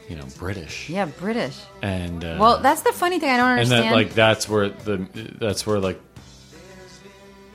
you 0.09 0.17
know, 0.17 0.25
British. 0.39 0.89
Yeah, 0.89 1.07
British. 1.07 1.59
And 1.83 2.25
uh, 2.25 2.37
Well, 2.39 2.59
that's 2.61 2.83
the 2.83 2.93
funny 2.93 3.19
thing 3.19 3.31
I 3.31 3.37
don't 3.37 3.51
understand. 3.51 3.85
and 3.87 3.93
that 3.93 3.97
like 3.97 4.15
that's 4.15 4.49
where 4.49 4.69
the 4.71 5.07
that's 5.39 5.67
where 5.67 5.79
like 5.81 6.01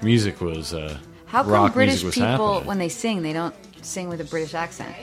music 0.02 0.42
was. 0.42 0.74
Uh, 0.74 0.98
How 1.26 1.44
come 1.44 1.52
rock 1.52 1.74
British 1.74 2.04
music 2.04 2.06
was 2.06 2.16
people, 2.16 2.28
happening. 2.54 2.68
when 2.68 2.78
they 2.80 2.90
sing, 2.90 3.22
they 3.22 3.34
don't 3.34 3.56
sing 3.84 4.10
with 4.10 4.22
a 4.22 4.26
British 4.26 4.54
accent? 4.54 4.96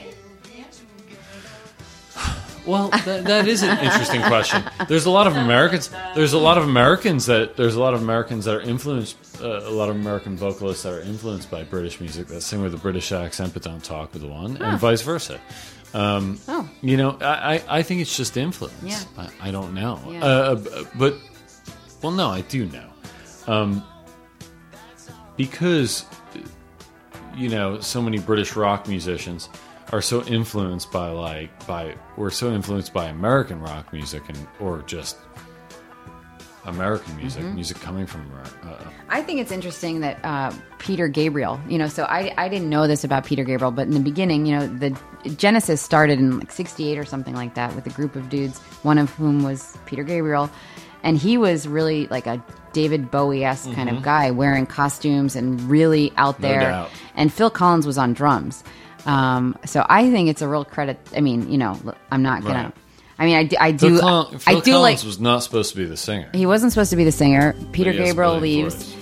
Well, 2.68 2.90
that, 2.90 3.25
that 3.25 3.48
is 3.48 3.62
an 3.62 3.78
interesting 3.78 4.20
question. 4.22 4.62
There's 4.88 5.06
a 5.06 5.10
lot 5.10 5.26
of 5.26 5.37
Americans. 5.37 5.90
There's 6.14 6.34
a 6.34 6.38
lot 6.38 6.58
of 6.58 6.64
Americans 6.64 7.26
that 7.26 7.56
there's 7.56 7.75
a 7.75 7.80
lot 7.80 7.94
of 7.94 8.02
Americans 8.02 8.44
that 8.44 8.54
are 8.54 8.60
influenced. 8.60 9.16
Uh, 9.42 9.60
a 9.64 9.70
lot 9.70 9.88
of 9.88 9.96
American 9.96 10.37
vocalists 10.37 10.82
that 10.82 10.92
are 10.92 11.00
influenced 11.00 11.50
by 11.50 11.62
British 11.64 12.00
music 12.00 12.26
that 12.26 12.40
sing 12.42 12.60
with 12.60 12.75
a 12.75 12.78
British 12.78 13.12
accent 13.12 13.54
but 13.54 13.62
don't 13.62 13.82
talk 13.82 14.12
with 14.12 14.25
one, 14.25 14.56
and 14.60 14.78
vice 14.78 15.02
versa. 15.02 15.40
Um, 15.94 16.38
Oh. 16.48 16.68
You 16.82 16.96
know, 16.96 17.16
I, 17.20 17.54
I, 17.56 17.62
I 17.78 17.82
think 17.82 18.00
it's 18.02 18.16
just 18.16 18.37
influence. 18.37 18.75
Yeah. 18.82 19.00
I, 19.16 19.48
I 19.48 19.50
don't 19.50 19.72
know. 19.75 20.00
Yeah. 20.10 20.25
Uh, 20.25 20.84
but 20.96 21.14
well, 22.02 22.12
no, 22.12 22.28
I 22.28 22.42
do 22.42 22.66
know. 22.66 22.90
Um, 23.46 23.82
because 25.37 26.04
you 27.37 27.48
know, 27.48 27.80
so 27.80 28.02
many 28.02 28.18
British 28.18 28.56
rock 28.56 28.88
musicians 28.88 29.48
are 29.92 30.02
so 30.02 30.23
influenced 30.25 30.90
by 30.92 31.09
like 31.11 31.66
by 31.66 31.95
we're 32.16 32.30
so 32.30 32.52
influenced 32.52 32.92
by 32.92 33.07
American 33.07 33.61
rock 33.61 33.92
music 33.92 34.23
and 34.28 34.38
or 34.61 34.83
just 34.83 35.16
American 36.64 37.16
music, 37.16 37.42
Mm-hmm. 37.42 37.54
music 37.54 37.80
coming 37.80 38.07
from 38.07 38.30
Uh, 38.62 38.75
I 39.09 39.23
think 39.23 39.40
it's 39.40 39.52
interesting 39.52 40.00
that 40.00 40.23
uh, 40.23 40.52
Peter 40.78 41.09
Gabriel, 41.09 41.59
you 41.66 41.78
know, 41.78 41.88
so 41.88 42.02
I, 42.04 42.35
I 42.37 42.49
didn't 42.50 42.68
know 42.68 42.87
this 42.87 43.04
about 43.04 43.25
Peter 43.25 43.42
Gabriel, 43.42 43.71
but 43.71 43.87
in 43.87 43.95
the 43.95 44.00
beginning, 44.00 44.45
you 44.45 44.54
know, 44.59 44.66
the 44.66 44.95
Genesis 45.37 45.80
started 45.80 46.18
in 46.18 46.38
like 46.38 46.52
68 46.52 46.99
or 46.99 47.07
something 47.07 47.35
like 47.35 47.54
that 47.54 47.75
with 47.75 47.87
a 47.87 47.90
group 47.90 48.16
of 48.16 48.28
dudes, 48.28 48.59
one 48.83 48.99
of 48.99 49.09
whom 49.14 49.42
was 49.42 49.78
Peter 49.87 50.02
Gabriel. 50.02 50.50
And 51.02 51.16
he 51.16 51.38
was 51.38 51.66
really 51.66 52.07
like 52.09 52.26
a 52.26 52.45
David 52.75 53.11
Bowie 53.11 53.45
esque 53.45 53.73
kind 53.73 53.88
of 53.88 54.02
guy, 54.02 54.30
wearing 54.30 54.66
costumes 54.66 55.37
and 55.37 55.59
really 55.62 56.12
out 56.16 56.35
Mm-hmm. 56.35 56.42
No 56.42 56.49
there. 56.49 56.61
doubt. 56.61 56.90
And 57.14 57.33
Phil 57.33 57.50
Collins 57.50 57.87
was 57.87 57.97
on 57.97 58.12
drums. 58.12 58.62
Um, 59.09 59.57
so 59.65 59.85
I 59.88 60.11
think 60.11 60.29
it's 60.29 60.43
a 60.43 60.49
real 60.49 60.65
credit. 60.65 60.99
I 61.17 61.21
mean, 61.21 61.50
you 61.50 61.59
know, 61.59 61.79
I'm 62.11 62.23
not 62.23 62.43
going 62.43 62.55
Right. 62.55 62.75
to. 62.75 62.81
I 63.21 63.25
mean, 63.25 63.37
I 63.37 63.43
do. 63.45 63.57
I 63.59 63.77
Phil, 63.77 63.88
do, 63.97 64.00
Coll- 64.00 64.35
I 64.47 64.55
do 64.61 64.73
Collins 64.73 64.75
like. 64.75 65.03
was 65.05 65.19
not 65.19 65.43
supposed 65.43 65.71
to 65.73 65.77
be 65.77 65.85
the 65.87 65.97
singer. 65.97 66.29
He 66.35 66.47
wasn't 66.47 66.73
supposed 66.73 66.91
to 66.91 66.97
be 66.97 67.05
the 67.05 67.11
singer. 67.12 67.55
Peter 67.73 67.91
But 67.91 67.95
he 67.95 68.00
has 68.03 68.11
a 68.11 68.12
Gabriel 68.12 68.38
leaves, 68.38 68.95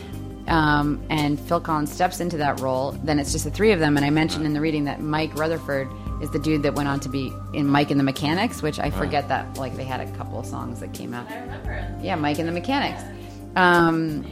um, 0.48 1.02
and 1.10 1.38
Phil 1.38 1.60
Collins 1.60 1.92
steps 1.92 2.20
into 2.20 2.36
that 2.38 2.60
role. 2.60 2.92
Then 3.04 3.18
it's 3.18 3.32
just 3.32 3.44
the 3.44 3.50
three 3.50 3.72
of 3.72 3.80
them. 3.80 3.96
And 3.96 4.06
I 4.06 4.10
mentioned 4.10 4.46
in 4.46 4.54
the 4.54 4.60
reading 4.60 4.84
that 4.84 5.00
Mike 5.02 5.36
Rutherford 5.36 5.88
is 6.22 6.30
the 6.30 6.38
dude 6.38 6.62
that 6.62 6.74
went 6.74 6.88
on 6.88 6.98
to 7.00 7.08
be 7.10 7.30
in 7.52 7.66
Mike 7.66 7.90
and 7.90 8.00
the 8.00 8.04
Mechanics, 8.04 8.62
which 8.62 8.78
I 8.78 8.88
forget 8.90 9.28
that 9.28 9.58
like 9.58 9.76
they 9.76 9.84
had 9.84 10.00
a 10.00 10.10
couple 10.12 10.38
of 10.38 10.46
songs 10.46 10.80
that 10.80 10.94
came 10.94 11.12
out. 11.12 11.26
Yeah, 12.00 12.14
Mike 12.14 12.38
and 12.38 12.48
the 12.48 12.52
Mechanics. 12.52 13.02
Um, 13.56 14.24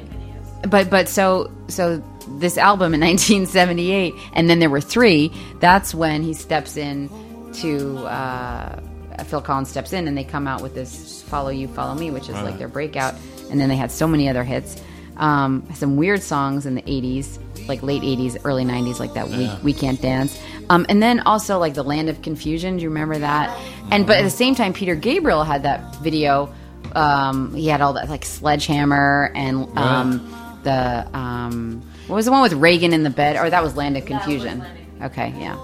but 0.68 0.90
but 0.90 1.08
so 1.08 1.50
so 1.68 2.02
this 2.38 2.58
album 2.58 2.94
in 2.94 3.00
1978, 3.00 4.14
and 4.34 4.48
then 4.48 4.58
there 4.58 4.70
were 4.70 4.80
three. 4.80 5.32
That's 5.60 5.94
when 5.94 6.22
he 6.22 6.34
steps 6.34 6.76
in 6.76 7.08
to 7.54 7.98
uh, 8.06 8.80
Phil 9.24 9.40
Collins 9.40 9.68
steps 9.68 9.92
in, 9.92 10.08
and 10.08 10.16
they 10.16 10.24
come 10.24 10.46
out 10.46 10.62
with 10.62 10.74
this 10.74 11.22
"Follow 11.22 11.50
You, 11.50 11.68
Follow 11.68 11.94
Me," 11.94 12.10
which 12.10 12.28
is 12.28 12.34
like 12.34 12.58
their 12.58 12.68
breakout. 12.68 13.14
And 13.50 13.60
then 13.60 13.68
they 13.68 13.76
had 13.76 13.92
so 13.92 14.08
many 14.08 14.28
other 14.28 14.42
hits, 14.42 14.82
um, 15.18 15.66
some 15.74 15.96
weird 15.96 16.22
songs 16.22 16.66
in 16.66 16.74
the 16.74 16.82
80s, 16.82 17.38
like 17.68 17.82
late 17.82 18.02
80s, 18.02 18.38
early 18.44 18.64
90s, 18.64 18.98
like 18.98 19.14
that 19.14 19.28
"We 19.28 19.50
We 19.62 19.72
Can't 19.72 20.00
Dance," 20.00 20.38
um, 20.70 20.86
and 20.88 21.02
then 21.02 21.20
also 21.20 21.58
like 21.58 21.74
the 21.74 21.84
"Land 21.84 22.08
of 22.08 22.22
Confusion." 22.22 22.76
Do 22.78 22.82
you 22.82 22.88
remember 22.88 23.18
that? 23.18 23.56
And 23.90 24.06
but 24.06 24.16
at 24.16 24.22
the 24.22 24.30
same 24.30 24.54
time, 24.54 24.72
Peter 24.72 24.94
Gabriel 24.94 25.44
had 25.44 25.62
that 25.64 25.96
video. 25.96 26.52
Um, 26.94 27.54
he 27.54 27.66
had 27.68 27.80
all 27.80 27.94
that 27.94 28.08
like 28.08 28.24
sledgehammer 28.24 29.32
and 29.34 29.66
um, 29.76 30.20
the 30.64 31.06
um, 31.16 31.82
what 32.08 32.16
was 32.16 32.24
the 32.26 32.32
one 32.32 32.42
with 32.42 32.52
Reagan 32.54 32.92
in 32.92 33.02
the 33.04 33.10
bed? 33.10 33.36
Or 33.36 33.48
that 33.50 33.62
was 33.62 33.76
Land 33.76 33.96
of 33.96 34.04
Confusion. 34.06 34.64
Okay, 35.02 35.32
yeah. 35.38 35.56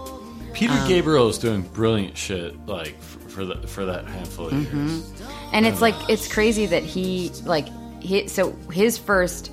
Peter 0.53 0.73
Um, 0.73 0.89
Gabriel 0.89 1.29
is 1.29 1.39
doing 1.39 1.63
brilliant 1.63 2.17
shit 2.17 2.55
like 2.67 3.01
for 3.01 3.45
the, 3.45 3.55
for 3.69 3.85
that 3.87 4.05
handful 4.07 4.47
of 4.49 4.53
Mm-hmm. 4.53 4.89
years. 4.89 5.13
And 5.53 5.67
it's 5.67 5.81
like 5.81 5.95
it's 6.09 6.33
crazy 6.33 6.67
that 6.67 6.83
he 6.83 7.31
like 7.45 7.67
hit 8.03 8.31
so 8.31 8.53
his 8.73 8.97
first 8.99 9.53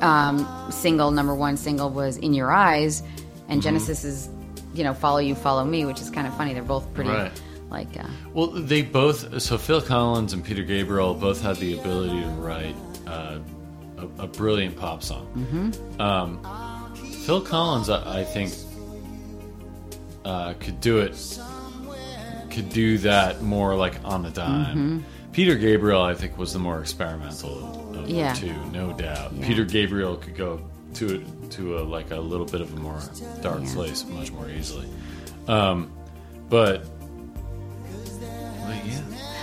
um, 0.00 0.46
single, 0.70 1.10
number 1.10 1.34
one 1.34 1.56
single 1.56 1.90
was 1.90 2.16
"In 2.18 2.34
Your 2.34 2.52
Eyes," 2.52 3.02
Mm-hmm. 3.02 3.52
and 3.52 3.62
Genesis 3.62 4.04
is 4.04 4.28
you 4.74 4.84
know 4.84 4.94
"Follow 4.94 5.18
You, 5.18 5.34
Follow 5.34 5.64
Me," 5.64 5.84
which 5.84 6.00
is 6.00 6.10
kind 6.10 6.26
of 6.26 6.36
funny. 6.36 6.52
They're 6.54 6.62
both 6.62 6.92
pretty 6.94 7.10
Right. 7.10 7.32
like 7.70 7.88
uh, 7.98 8.06
Well, 8.34 8.48
they 8.48 8.82
both. 8.82 9.40
So 9.42 9.58
Phil 9.58 9.80
Collins 9.80 10.32
and 10.32 10.44
Peter 10.44 10.62
Gabriel 10.62 11.14
both 11.14 11.40
had 11.42 11.56
the 11.56 11.78
ability 11.78 12.20
to 12.20 12.28
write 12.28 12.74
uh, 13.06 13.38
a, 13.98 14.22
a 14.22 14.26
brilliant 14.26 14.76
pop 14.76 15.02
song. 15.02 15.26
Mm-hmm. 15.36 16.00
Um, 16.00 16.94
Phil 17.24 17.40
Collins, 17.40 17.88
I, 17.90 18.20
I 18.20 18.24
think, 18.24 18.52
uh, 20.24 20.54
could 20.60 20.80
do 20.80 20.98
it. 20.98 21.38
Could 22.50 22.68
do 22.70 22.98
that 22.98 23.42
more 23.42 23.74
like 23.74 23.94
on 24.04 24.22
the 24.22 24.30
dime. 24.30 25.04
Peter 25.32 25.54
Gabriel, 25.56 26.00
I 26.00 26.14
think, 26.14 26.38
was 26.38 26.52
the 26.54 26.58
more 26.58 26.80
experimental 26.80 27.90
of, 27.90 27.96
of 28.04 28.08
Yeah. 28.08 28.32
the 28.32 28.40
two, 28.46 28.54
no 28.72 28.92
doubt. 28.94 29.38
Peter 29.42 29.64
Gabriel 29.64 30.16
could 30.16 30.36
go 30.36 30.60
to 30.94 31.22
to 31.50 31.78
a, 31.78 31.80
like 31.80 32.10
a 32.10 32.16
little 32.16 32.46
bit 32.46 32.60
of 32.62 32.72
a 32.72 32.76
more 32.76 32.98
dark 33.42 33.60
Yeah. 33.62 33.74
place 33.74 34.04
much 34.06 34.32
more 34.32 34.48
easily. 34.48 34.88
Um, 35.46 35.92
but, 36.48 36.84
but 38.66 38.86
yeah. 38.86 39.00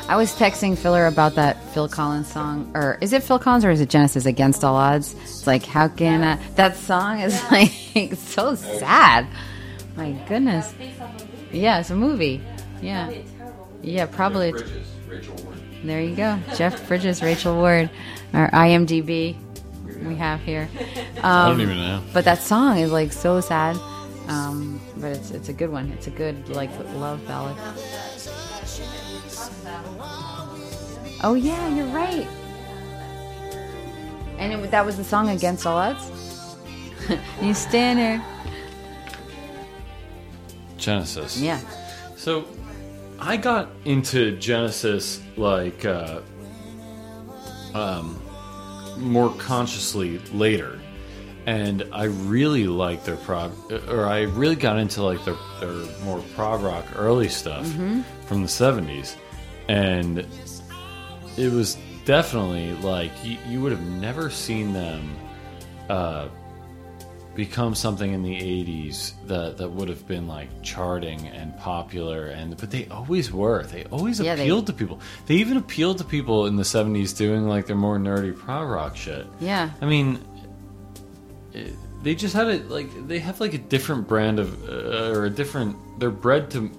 I 0.10 0.16
was 0.18 0.32
texting 0.36 0.78
Filler 0.78 1.08
about 1.08 1.36
that 1.36 1.64
Phil 1.74 1.88
Collins 1.88 2.32
song, 2.32 2.72
or 2.76 2.98
is 3.02 3.14
it 3.14 3.24
Phil 3.24 3.40
Collins 3.40 3.64
or 3.66 3.72
is 3.72 3.80
it 3.82 3.90
Genesis 3.90 4.26
Against 4.26 4.64
All 4.64 4.76
Odds? 4.76 5.14
It's 5.24 5.48
like, 5.48 5.66
how 5.66 5.88
can 5.88 6.24
I, 6.24 6.36
that 6.56 6.76
song 6.76 7.20
is 7.22 7.42
like 7.52 7.72
so 8.16 8.56
sad. 8.56 9.26
My 9.96 10.12
goodness. 10.28 10.74
Yeah, 11.52 11.80
it's 11.80 11.90
a 11.90 11.96
movie. 11.96 12.42
Yeah. 12.82 13.12
Yeah, 13.82 14.06
probably. 14.08 14.50
it's- 14.50 14.70
There 15.84 16.02
you 16.02 16.16
go. 16.16 16.38
Jeff 16.56 16.86
Bridges, 16.88 17.22
Rachel 17.24 17.56
Ward, 17.56 17.90
our 18.34 18.50
IMDb 18.52 19.38
we 20.06 20.16
have 20.16 20.42
here. 20.42 20.68
I 21.24 21.46
Um, 21.50 21.52
don't 21.58 21.62
even 21.62 21.78
know. 21.78 22.02
But 22.12 22.26
that 22.26 22.40
song 22.40 22.78
is 22.78 22.92
like 22.92 23.14
so 23.14 23.40
sad. 23.40 23.78
Um, 24.28 24.82
but 24.98 25.12
it's 25.12 25.32
it's 25.32 25.50
a 25.50 25.54
good 25.54 25.70
one. 25.70 25.92
It's 25.92 26.08
a 26.08 26.12
good 26.12 26.50
like 26.50 26.70
love 26.96 27.26
ballad. 27.28 27.56
Oh 31.26 31.36
yeah, 31.36 31.74
you're 31.74 31.88
right. 31.88 32.28
And 34.38 34.52
it, 34.52 34.72
that 34.72 34.86
was 34.86 34.98
the 34.98 35.04
song 35.04 35.30
"Against 35.30 35.66
All 35.66 35.78
Odds." 35.78 36.58
you 37.42 37.54
stand 37.54 38.00
there. 38.00 38.26
Genesis. 40.78 41.40
Yeah. 41.40 41.60
So 42.18 42.46
I 43.20 43.38
got 43.38 43.70
into 43.86 44.38
Genesis 44.38 45.22
like 45.38 45.86
uh, 45.86 46.20
um, 47.74 48.22
more 48.98 49.34
consciously 49.36 50.20
later, 50.34 50.80
and 51.46 51.88
I 51.94 52.06
really 52.06 52.68
liked 52.68 53.06
their 53.06 53.16
prog, 53.16 53.54
or 53.90 54.06
I 54.06 54.24
really 54.24 54.56
got 54.56 54.78
into 54.78 55.04
like 55.04 55.24
their 55.24 55.38
their 55.62 55.86
more 56.04 56.20
prog 56.36 56.62
rock 56.62 56.86
early 56.96 57.30
stuff 57.30 57.66
from 58.26 58.42
the 58.42 58.50
seventies, 58.50 59.16
and 59.68 60.26
it 61.38 61.52
was 61.52 61.78
definitely 62.06 62.74
like 62.78 63.12
you, 63.24 63.38
you 63.48 63.62
would 63.62 63.72
have 63.72 63.82
never 63.82 64.30
seen 64.30 64.74
them. 64.74 65.16
Uh, 65.90 66.28
become 67.36 67.74
something 67.74 68.14
in 68.14 68.22
the 68.22 68.36
80s 68.36 69.14
that 69.26 69.58
that 69.58 69.68
would 69.68 69.90
have 69.90 70.08
been 70.08 70.28
like 70.28 70.50
charting 70.62 71.28
and 71.30 71.58
popular 71.58 72.28
and 72.28 72.56
but 72.58 72.70
they 72.70 72.88
always 72.90 73.32
were 73.32 73.64
they 73.64 73.86
always 73.86 74.20
Yeah, 74.20 74.36
they- 74.36 74.44
appealed 74.44 74.68
to 74.68 74.74
people 74.74 75.00
they 75.26 75.34
even 75.38 75.58
appealed 75.58 75.98
to 75.98 76.04
people 76.04 76.46
in 76.46 76.58
the 76.58 76.62
70s 76.64 77.18
doing 77.18 77.48
like 77.48 77.66
their 77.66 77.76
more 77.76 77.98
nerdy 77.98 78.38
prog 78.38 78.70
rock 78.70 78.96
shit 78.96 79.26
Yeah. 79.40 79.72
i 79.82 79.86
mean 79.88 80.20
it, 81.54 81.74
they 82.04 82.14
just 82.14 82.36
had 82.36 82.50
it 82.50 82.70
like 82.70 83.08
they 83.08 83.18
have 83.18 83.40
like 83.40 83.56
a 83.56 83.58
different 83.58 84.08
brand 84.08 84.38
of 84.38 84.70
uh, 84.70 85.10
or 85.18 85.26
a 85.26 85.30
different 85.32 85.76
they're 86.00 86.12
bred 86.12 86.52
to 86.52 86.70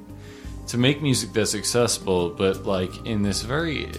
to 0.68 0.78
make 0.78 1.02
music 1.02 1.32
that's 1.32 1.54
accessible 1.54 2.30
but 2.30 2.64
like 2.64 3.06
in 3.06 3.22
this 3.22 3.42
very 3.42 3.86
uh, 3.86 3.90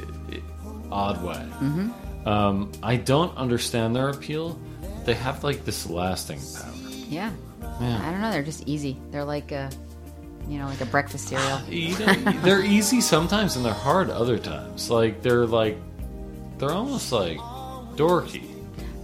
odd 0.92 1.24
way 1.24 1.36
Mm-hmm. 1.60 2.28
um, 2.28 2.72
i 2.84 2.96
don't 2.96 3.36
understand 3.38 3.96
their 3.96 4.10
appeal 4.10 4.60
they 5.06 5.14
have 5.14 5.44
like 5.44 5.64
this 5.66 5.90
lasting 5.90 6.40
power 6.40 6.72
Yeah. 7.10 7.32
Yeah. 7.82 8.08
I 8.08 8.12
don't 8.12 8.22
know. 8.22 8.32
They're 8.32 8.42
just 8.44 8.68
easy. 8.68 8.98
They're 9.12 9.26
like 9.26 9.52
a, 9.52 9.70
you 10.48 10.58
know, 10.60 10.66
like 10.66 10.80
a 10.80 10.86
breakfast 10.86 11.28
cereal. 11.30 11.60
You 11.68 11.98
know, 12.00 12.14
they're 12.42 12.64
easy 12.64 13.02
sometimes 13.02 13.56
and 13.58 13.66
they're 13.66 13.74
hard 13.74 14.10
other 14.10 14.40
times. 14.40 14.90
Like 14.90 15.22
they're 15.22 15.46
like 15.46 15.78
they're 16.58 16.72
almost 16.72 17.12
like 17.12 17.38
dorky. 17.98 18.46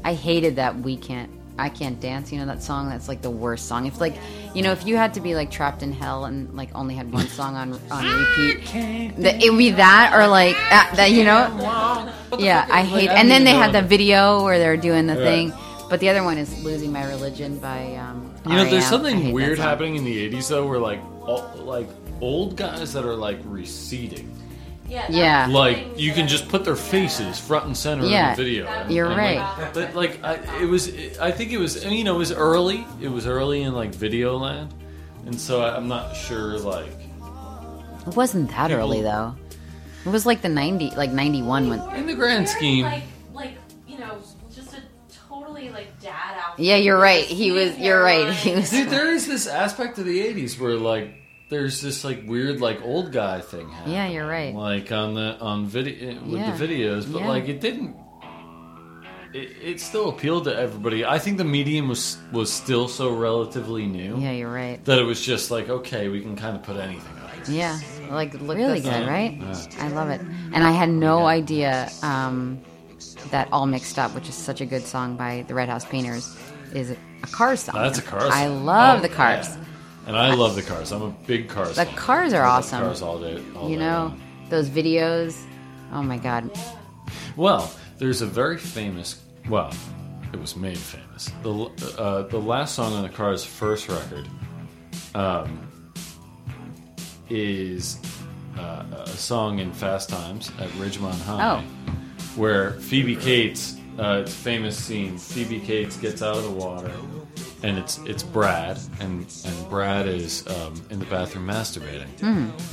I 0.06 0.14
hated 0.14 0.56
that 0.56 0.76
we 0.80 0.96
can't 0.98 1.30
I 1.62 1.70
can't 1.70 2.00
dance. 2.00 2.32
You 2.32 2.40
know 2.40 2.48
that 2.48 2.64
song 2.64 2.90
that's 2.90 3.08
like 3.08 3.22
the 3.22 3.30
worst 3.30 3.68
song. 3.68 3.86
If 3.86 4.02
like 4.02 4.16
you 4.56 4.64
know 4.64 4.72
if 4.72 4.86
you 4.86 4.98
had 4.98 5.14
to 5.14 5.22
be 5.22 5.36
like 5.36 5.52
trapped 5.52 5.84
in 5.84 5.92
hell 5.92 6.26
and 6.26 6.52
like 6.56 6.70
only 6.74 6.96
had 6.96 7.14
one 7.14 7.28
song 7.28 7.56
on 7.56 7.80
on 7.92 8.04
repeat, 8.04 8.74
it 8.74 9.52
would 9.52 9.58
be 9.58 9.72
that 9.72 10.14
or 10.16 10.28
like 10.28 10.56
uh, 10.56 10.96
that. 10.96 11.12
You 11.12 11.24
know, 11.24 12.12
yeah, 12.40 12.68
I 12.70 12.84
hate. 12.84 13.10
And 13.10 13.30
then 13.30 13.44
they 13.44 13.52
had 13.54 13.74
the 13.74 13.84
video 13.84 14.44
where 14.44 14.58
they're 14.58 14.78
doing 14.78 15.06
the 15.06 15.16
thing. 15.16 15.54
But 15.90 16.00
the 16.00 16.10
other 16.10 16.24
one 16.24 16.38
is 16.38 16.64
"Losing 16.64 16.92
My 16.92 17.06
Religion" 17.06 17.60
by 17.60 17.96
um, 17.96 18.34
You 18.48 18.54
know, 18.56 18.66
there's 18.66 18.86
something 18.86 19.32
weird 19.34 19.60
happening 19.60 19.98
in 19.98 20.04
the 20.04 20.30
'80s 20.32 20.50
though, 20.50 20.66
where 20.66 20.80
like 20.80 21.02
all, 21.22 21.52
like 21.58 21.88
old 22.22 22.56
guys 22.56 22.94
that 22.94 23.06
are 23.06 23.16
like 23.16 23.40
receding. 23.44 24.32
Yeah. 24.92 25.06
Yeah. 25.10 25.48
Like 25.50 25.98
you 25.98 26.12
can 26.12 26.28
just 26.28 26.50
put 26.50 26.66
their 26.66 26.76
faces 26.76 27.40
front 27.40 27.66
and 27.66 27.78
center 27.78 28.06
Yeah, 28.06 28.32
in 28.32 28.38
the 28.38 28.44
video. 28.44 28.66
and- 28.68 28.92
you're 28.92 29.08
and, 29.08 29.18
right. 29.18 29.38
Like, 29.58 29.74
but 29.74 29.96
like 29.96 30.24
I, 30.24 30.62
it 30.62 30.66
was, 30.66 30.90
I 31.18 31.32
think 31.32 31.52
it 31.54 31.58
was. 31.58 31.86
I 31.86 31.90
mean, 31.90 32.00
you 32.00 32.04
know, 32.04 32.16
it 32.16 32.20
was 32.20 32.34
early. 32.34 32.86
It 33.00 33.08
was 33.08 33.26
early 33.26 33.62
in 33.64 33.74
like 33.74 33.96
video 33.96 34.36
land, 34.38 34.74
and 35.26 35.40
so 35.40 35.62
I, 35.62 35.78
I'm 35.78 35.88
not 35.88 36.14
sure. 36.16 36.60
Like 36.60 36.92
It 38.06 38.16
wasn't 38.18 38.50
that 38.50 38.68
People- 38.68 38.82
early 38.84 39.02
though. 39.02 39.34
It 40.06 40.10
was 40.10 40.26
like 40.26 40.42
the 40.42 40.50
ninety, 40.50 40.90
like 40.92 41.12
ninety 41.12 41.42
one 41.42 41.70
when. 41.70 41.80
in 41.96 42.08
the 42.08 42.16
grand 42.16 42.48
Very, 42.48 42.58
scheme, 42.58 42.86
Like, 42.86 43.04
like 43.34 43.54
you 43.88 43.98
know, 44.00 44.18
just 44.54 44.74
a 44.74 44.82
totally 45.30 45.70
like 45.70 45.88
dad 46.02 46.36
outfit. 46.38 46.66
Yeah, 46.66 46.76
you're 46.78 46.98
right. 47.00 47.24
He 47.24 47.52
was. 47.54 47.78
You're 47.78 48.02
right. 48.04 48.34
hairline. 48.34 48.34
He 48.44 48.56
was. 48.56 48.70
dude, 48.72 48.90
there 48.90 49.08
is 49.14 49.26
this 49.28 49.48
aspect 49.48 50.00
of 50.00 50.06
the 50.06 50.20
'80s 50.20 50.60
where 50.60 50.76
like 50.76 51.14
there's 51.52 51.82
this 51.82 52.04
like 52.04 52.24
weird 52.26 52.60
like 52.62 52.82
old 52.82 53.12
guy 53.12 53.42
thing 53.42 53.70
happening. 53.70 53.96
Yeah, 53.96 54.08
you're 54.08 54.26
right. 54.28 54.56
Like 54.56 54.92
on 54.92 55.14
the 55.14 55.38
on 55.40 55.68
video 55.68 56.16
with 56.24 56.40
Yeah. 56.42 56.56
the 56.56 56.66
videos, 56.68 57.12
but 57.12 57.22
Yeah. 57.22 57.28
like 57.28 57.48
it 57.48 57.62
didn't. 57.62 57.96
It, 59.34 59.50
it 59.64 59.80
still 59.80 60.10
appealed 60.10 60.44
to 60.46 60.56
everybody. 60.56 61.06
I 61.06 61.18
think 61.20 61.38
the 61.38 61.46
medium 61.46 61.88
was 61.88 62.18
was 62.34 62.52
still 62.52 62.88
so 62.88 63.14
relatively 63.16 63.86
new. 63.86 64.18
Yeah, 64.18 64.32
you're 64.32 64.52
right. 64.52 64.84
that 64.86 64.98
it 65.00 65.04
was 65.04 65.22
just 65.22 65.52
like 65.52 65.70
okay, 65.70 66.08
we 66.10 66.22
can 66.22 66.36
kind 66.36 66.56
of 66.56 66.64
put 66.64 66.78
anything 66.78 67.14
on. 67.24 67.30
it. 67.42 67.50
Yeah, 67.50 67.80
like 68.10 68.34
really 68.34 68.82
good, 68.82 69.08
right? 69.08 69.38
Yeah. 69.40 69.66
I 69.80 69.88
love 69.90 70.10
it. 70.10 70.22
And 70.54 70.64
I 70.66 70.72
had 70.72 70.90
no 70.90 71.26
idea 71.28 71.90
um, 72.04 72.60
that 73.32 73.48
"All 73.52 73.66
Mixed 73.66 73.98
Up," 74.00 74.14
which 74.16 74.28
is 74.30 74.36
such 74.36 74.60
a 74.62 74.66
good 74.66 74.84
song 74.84 75.16
by 75.16 75.44
the 75.48 75.54
Red 75.54 75.70
House 75.70 75.86
Painters, 75.86 76.36
is 76.74 76.92
a 76.92 76.98
Cars 77.28 77.62
song. 77.62 77.76
That's 77.76 78.00
a 78.00 78.02
Cars. 78.04 78.30
I 78.34 78.48
love 78.48 79.00
Oh, 79.00 79.02
the 79.02 79.10
Cars. 79.10 79.48
yeah. 79.48 79.64
And 80.08 80.16
I 80.18 80.34
love 80.34 80.56
the 80.56 80.62
Cars. 80.62 80.92
I'm 80.92 81.02
a 81.02 81.10
big 81.28 81.48
Cars. 81.50 81.76
The 81.76 81.86
fan. 81.86 81.96
Cars 81.96 82.34
are 82.34 82.44
I 82.44 82.48
love 82.48 82.58
awesome. 82.66 82.82
Cars 82.84 83.02
all 83.02 83.20
day. 83.20 83.42
All 83.56 83.70
You 83.70 83.76
day 83.78 83.82
know 83.84 83.98
long. 84.06 84.22
those 84.50 84.70
videos. 84.70 85.38
Oh 85.94 86.02
my 86.02 86.18
god. 86.18 86.50
Well, 87.36 87.72
there's 87.98 88.22
a 88.22 88.26
very 88.26 88.58
famous. 88.58 89.22
Well, 89.50 89.74
it 90.34 90.40
was 90.40 90.56
made 90.56 90.78
famous. 90.78 91.32
The 91.44 91.52
uh, 91.98 92.22
the 92.28 92.40
last 92.40 92.76
song 92.76 92.94
on 92.94 93.04
the 93.04 93.10
Cars' 93.10 93.44
first 93.44 93.90
record, 93.90 94.28
um, 95.16 95.68
is 97.30 97.98
uh, 98.58 98.84
a 98.92 99.08
song 99.08 99.60
in 99.60 99.72
Fast 99.72 100.10
Times 100.10 100.52
at 100.60 100.70
Ridgemont 100.72 101.20
High, 101.22 101.58
Oh. 101.60 101.92
where 102.36 102.72
Phoebe 102.74 103.16
Cates. 103.16 103.78
Uh, 104.00 104.22
it's 104.24 104.32
a 104.32 104.36
famous 104.36 104.78
scene. 104.78 105.18
Phoebe 105.18 105.60
Cates 105.60 105.98
gets 105.98 106.22
out 106.22 106.38
of 106.38 106.44
the 106.44 106.50
water, 106.52 106.92
and 107.64 107.78
it's 107.78 107.98
it's 108.06 108.24
Brad, 108.24 108.80
and 109.00 109.26
and 109.46 109.70
Brad 109.70 110.08
is 110.08 110.46
um, 110.48 110.74
in 110.90 111.00
the 111.00 111.06
bathroom 111.06 111.48
masturbating, 111.48 112.08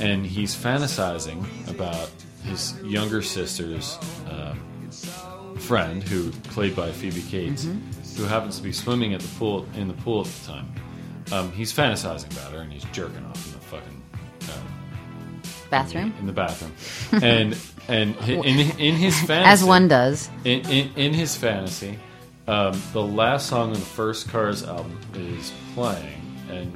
and 0.01 0.25
he's 0.25 0.55
fantasizing 0.55 1.45
about 1.69 2.09
his 2.43 2.73
younger 2.83 3.21
sister's 3.21 3.97
um, 4.29 4.59
friend, 5.57 6.01
who 6.03 6.31
played 6.51 6.75
by 6.75 6.91
Phoebe 6.91 7.21
Cates, 7.21 7.67
who 8.17 8.23
happens 8.23 8.57
to 8.57 8.63
be 8.63 8.71
swimming 8.71 9.13
at 9.13 9.21
the 9.21 9.27
pool 9.37 9.65
in 9.75 9.87
the 9.87 9.93
pool 9.95 10.21
at 10.21 10.27
the 10.27 10.47
time. 10.47 10.73
Um, 11.31 11.51
he's 11.51 11.71
fantasizing 11.71 12.31
about 12.31 12.51
her, 12.53 12.59
and 12.59 12.71
he's 12.73 12.85
jerking 12.85 13.23
off 13.25 13.45
in 13.45 13.53
the 13.53 13.59
fucking 13.59 14.01
uh, 14.43 14.61
Bathroom, 15.69 16.13
in 16.19 16.25
the 16.25 16.31
bathroom, 16.33 16.71
and 17.21 17.55
and 17.87 18.15
in 18.27 18.59
in 18.79 18.95
his 18.95 19.15
fantasy, 19.21 19.51
as 19.51 19.63
one 19.63 19.87
does. 19.87 20.27
in, 20.43 20.61
in, 20.69 20.89
in 20.95 21.13
his 21.13 21.35
fantasy, 21.35 21.99
um, 22.49 22.81
the 22.93 23.01
last 23.01 23.47
song 23.47 23.69
on 23.69 23.73
the 23.73 23.79
first 23.79 24.27
Cars 24.29 24.63
album 24.63 24.97
is 25.13 25.53
playing, 25.73 26.21
and 26.49 26.73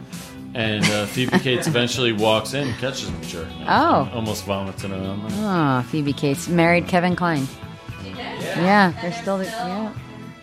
and 0.56 0.86
uh, 0.86 1.06
Phoebe 1.08 1.40
Cates 1.40 1.68
eventually 1.68 2.14
walks 2.14 2.54
in, 2.54 2.68
and 2.68 2.78
catches 2.78 3.10
him 3.10 3.22
jerking 3.24 3.66
Oh. 3.68 4.04
and 4.04 4.12
almost 4.14 4.46
vomits 4.46 4.84
in 4.84 4.92
her 4.92 4.98
mouth. 4.98 5.34
Oh, 5.36 5.90
Phoebe 5.90 6.14
Cates 6.14 6.48
married 6.48 6.88
Kevin 6.88 7.16
Kline. 7.16 7.48
Yeah, 8.04 8.94
they're 9.02 9.12
still 9.14 9.44
yeah, 9.44 9.92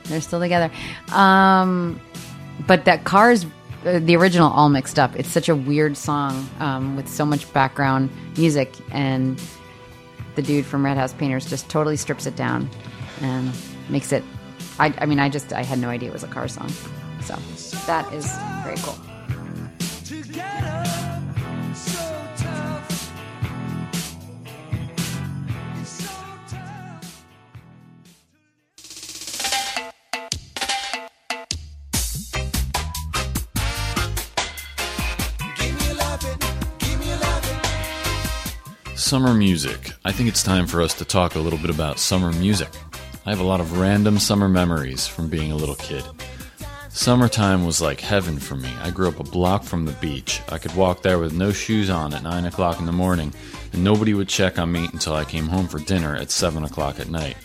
they're 0.05 0.21
still 0.21 0.41
together. 0.41 0.71
Um, 1.13 2.01
but 2.67 2.85
that 2.87 3.05
Cars, 3.05 3.47
uh, 3.87 4.01
the 4.01 4.17
original, 4.17 4.51
all 4.51 4.69
mixed 4.69 4.99
up. 4.99 5.15
It's 5.17 5.29
such 5.29 5.49
a 5.49 5.55
weird 5.55 5.97
song 5.97 6.49
um, 6.59 6.97
with 6.97 7.09
so 7.09 7.25
much 7.25 7.51
background 7.53 8.11
music, 8.37 8.73
and 8.91 9.41
the 10.35 10.43
dude 10.43 10.67
from 10.67 10.85
Red 10.85 10.97
House 10.97 11.13
Painters 11.13 11.47
just 11.49 11.69
totally 11.69 11.97
strips 11.97 12.27
it 12.27 12.35
down 12.35 12.69
and 13.21 13.53
makes 13.89 14.11
it. 14.13 14.25
I, 14.81 14.95
I 14.97 15.05
mean, 15.05 15.21
I 15.21 15.29
just 15.29 15.53
I 15.53 15.63
had 15.63 15.79
no 15.79 15.91
idea 15.91 16.09
it 16.09 16.13
was 16.15 16.25
a 16.25 16.27
car 16.27 16.49
song, 16.49 16.71
so 17.21 17.37
that 17.87 18.11
is 18.15 18.27
very 18.65 18.79
cool. 18.79 18.97
Summer 38.95 39.35
music. 39.35 39.91
I 40.07 40.13
think 40.13 40.31
it's 40.31 40.43
time 40.43 40.67
for 40.67 40.81
us 40.81 40.95
to 40.95 41.05
talk 41.05 41.35
a 41.35 41.39
little 41.39 41.59
bit 41.59 41.69
about 41.69 41.99
summer 41.99 42.33
music. 42.33 42.71
I 43.27 43.31
have 43.31 43.41
a 43.41 43.45
lot 43.45 43.61
of 43.61 43.79
random 43.79 44.19
summer 44.19 44.49
memories 44.49 45.07
from 45.07 45.29
being 45.29 45.53
a 45.53 45.57
little 45.57 45.75
kid. 45.75 46.03
Summertime 46.89 47.67
was 47.67 47.81
like 47.81 48.01
heaven 48.01 48.39
for 48.39 48.57
me. 48.57 48.71
I 48.81 48.91
grew 48.91 49.09
up 49.09 49.21
a 49.21 49.25
block 49.25 49.63
from 49.63 49.85
the 49.85 49.93
beach. 49.93 50.41
I 50.49 50.59
could 50.59 50.75
walk 50.75 51.03
there 51.03 51.19
with 51.19 51.35
no 51.35 51.53
shoes 51.53 51.91
on 51.91 52.15
at 52.15 52.23
9 52.23 52.47
o'clock 52.47 52.81
in 52.81 52.87
the 52.87 52.93
morning, 52.93 53.33
and 53.73 53.85
nobody 53.85 54.15
would 54.15 54.29
check 54.29 54.59
on 54.59 54.73
me 54.73 54.89
until 54.93 55.15
I 55.15 55.25
came 55.25 55.49
home 55.49 55.69
for 55.69 55.79
dinner 55.81 56.17
at 56.17 56.31
7 56.31 56.65
o'clock 56.65 56.99
at 56.99 57.11
night. 57.11 57.37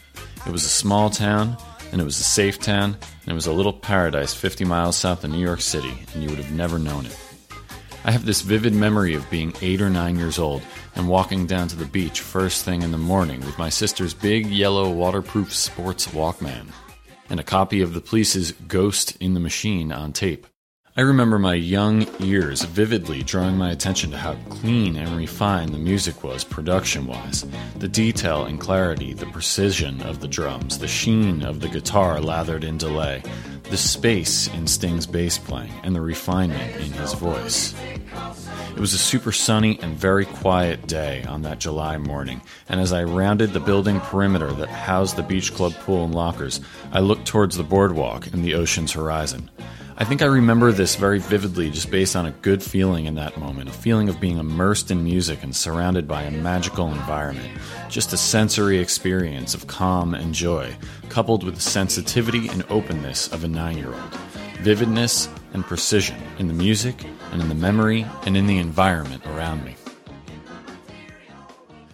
It 0.48 0.52
was 0.52 0.64
a 0.64 0.70
small 0.70 1.10
town, 1.10 1.58
and 1.92 2.00
it 2.00 2.06
was 2.06 2.20
a 2.20 2.24
safe 2.24 2.60
town, 2.60 2.98
and 3.24 3.32
it 3.32 3.34
was 3.34 3.48
a 3.48 3.54
little 3.54 3.74
paradise 3.74 4.34
50 4.34 4.64
miles 4.64 4.96
south 4.96 5.24
of 5.26 5.32
New 5.32 5.46
York 5.46 5.62
City, 5.62 5.94
and 6.14 6.24
you 6.24 6.30
would 6.30 6.40
have 6.40 6.52
never 6.54 6.80
known 6.80 7.06
it. 7.06 7.18
I 8.06 8.12
have 8.12 8.24
this 8.24 8.44
vivid 8.44 8.76
memory 8.76 9.16
of 9.16 9.28
being 9.32 9.52
eight 9.64 9.82
or 9.82 9.90
nine 9.90 10.16
years 10.16 10.38
old 10.38 10.62
and 10.94 11.08
walking 11.08 11.48
down 11.48 11.70
to 11.70 11.76
the 11.76 11.86
beach 11.86 12.22
first 12.22 12.64
thing 12.64 12.84
in 12.84 12.92
the 12.92 13.00
morning 13.00 13.40
with 13.40 13.58
my 13.58 13.70
sister's 13.70 14.14
big 14.14 14.46
yellow 14.46 14.92
waterproof 14.92 15.52
sports 15.52 16.06
Walkman 16.10 16.68
and 17.32 17.40
a 17.40 17.44
copy 17.44 17.82
of 17.82 17.96
the 17.96 18.02
police's 18.02 18.52
Ghost 18.52 19.18
in 19.20 19.34
the 19.34 19.40
Machine 19.40 19.92
on 19.92 20.14
tape. 20.14 20.46
I 20.98 21.02
remember 21.02 21.38
my 21.38 21.56
young 21.56 22.08
ears 22.22 22.62
vividly 22.64 23.22
drawing 23.22 23.58
my 23.58 23.72
attention 23.72 24.12
to 24.12 24.18
how 24.18 24.36
clean 24.50 24.96
and 24.96 25.18
refined 25.18 25.74
the 25.74 25.78
music 25.78 26.24
was 26.24 26.46
production 26.46 27.06
wise. 27.06 27.46
The 27.80 27.90
detail 27.90 28.46
and 28.46 28.62
clarity, 28.62 29.14
the 29.14 29.26
precision 29.26 30.02
of 30.04 30.22
the 30.22 30.30
drums, 30.30 30.80
the 30.80 30.88
sheen 30.88 31.44
of 31.44 31.60
the 31.60 31.68
guitar 31.68 32.22
lathered 32.22 32.64
in 32.64 32.78
delay, 32.78 33.24
the 33.64 33.76
space 33.76 34.48
in 34.48 34.68
Sting's 34.68 35.06
bass 35.06 35.38
playing, 35.38 35.74
and 35.84 35.94
the 35.94 36.00
refinement 36.00 36.78
in 36.78 36.94
his 36.94 37.12
voice. 37.12 37.76
It 38.70 38.80
was 38.80 38.94
a 38.94 38.98
super 38.98 39.34
sunny 39.34 39.78
and 39.82 39.98
very 39.98 40.24
quiet 40.24 40.88
day 40.88 41.26
on 41.26 41.42
that 41.42 41.60
July 41.60 41.98
morning, 41.98 42.42
and 42.70 42.80
as 42.80 42.94
I 42.94 43.04
rounded 43.04 43.52
the 43.52 43.60
building 43.60 44.00
perimeter 44.00 44.54
that 44.54 44.70
housed 44.70 45.18
the 45.18 45.24
beach 45.24 45.54
club 45.54 45.74
pool 45.74 46.06
and 46.06 46.16
lockers, 46.16 46.62
I 46.94 47.02
looked 47.02 47.26
towards 47.26 47.58
the 47.58 47.64
boardwalk 47.64 48.28
and 48.28 48.46
the 48.46 48.54
ocean's 48.54 48.94
horizon. 48.94 49.52
I 49.98 50.04
think 50.04 50.22
I 50.22 50.26
remember 50.26 50.74
this 50.74 50.98
very 50.98 51.20
vividly 51.20 51.70
just 51.70 51.90
based 51.90 52.18
on 52.18 52.26
a 52.26 52.32
good 52.32 52.62
feeling 52.62 53.06
in 53.06 53.16
that 53.16 53.38
moment, 53.38 53.70
a 53.70 53.72
feeling 53.72 54.10
of 54.10 54.20
being 54.20 54.38
immersed 54.38 54.92
in 54.92 55.06
music 55.06 55.42
and 55.42 55.56
surrounded 55.56 56.06
by 56.06 56.24
a 56.24 56.32
magical 56.32 56.92
environment. 56.92 57.50
Just 57.90 58.12
a 58.12 58.18
sensory 58.18 58.80
experience 58.80 59.54
of 59.54 59.68
calm 59.68 60.14
and 60.14 60.34
joy, 60.34 60.76
coupled 61.08 61.46
with 61.46 61.56
the 61.56 61.62
sensitivity 61.62 62.50
and 62.50 62.66
openness 62.70 63.32
of 63.32 63.46
a 63.46 63.48
nine 63.48 63.78
year 63.78 63.94
old. 63.94 64.14
Vividness 64.60 65.30
and 65.54 65.64
precision 65.64 66.22
in 66.40 66.50
the 66.50 66.54
music 66.54 67.06
and 67.32 67.42
in 67.42 67.48
the 67.48 67.56
memory 67.56 68.06
and 68.26 68.36
in 68.36 68.48
the 68.48 68.58
environment 68.58 69.26
around 69.28 69.64
me. 69.64 69.76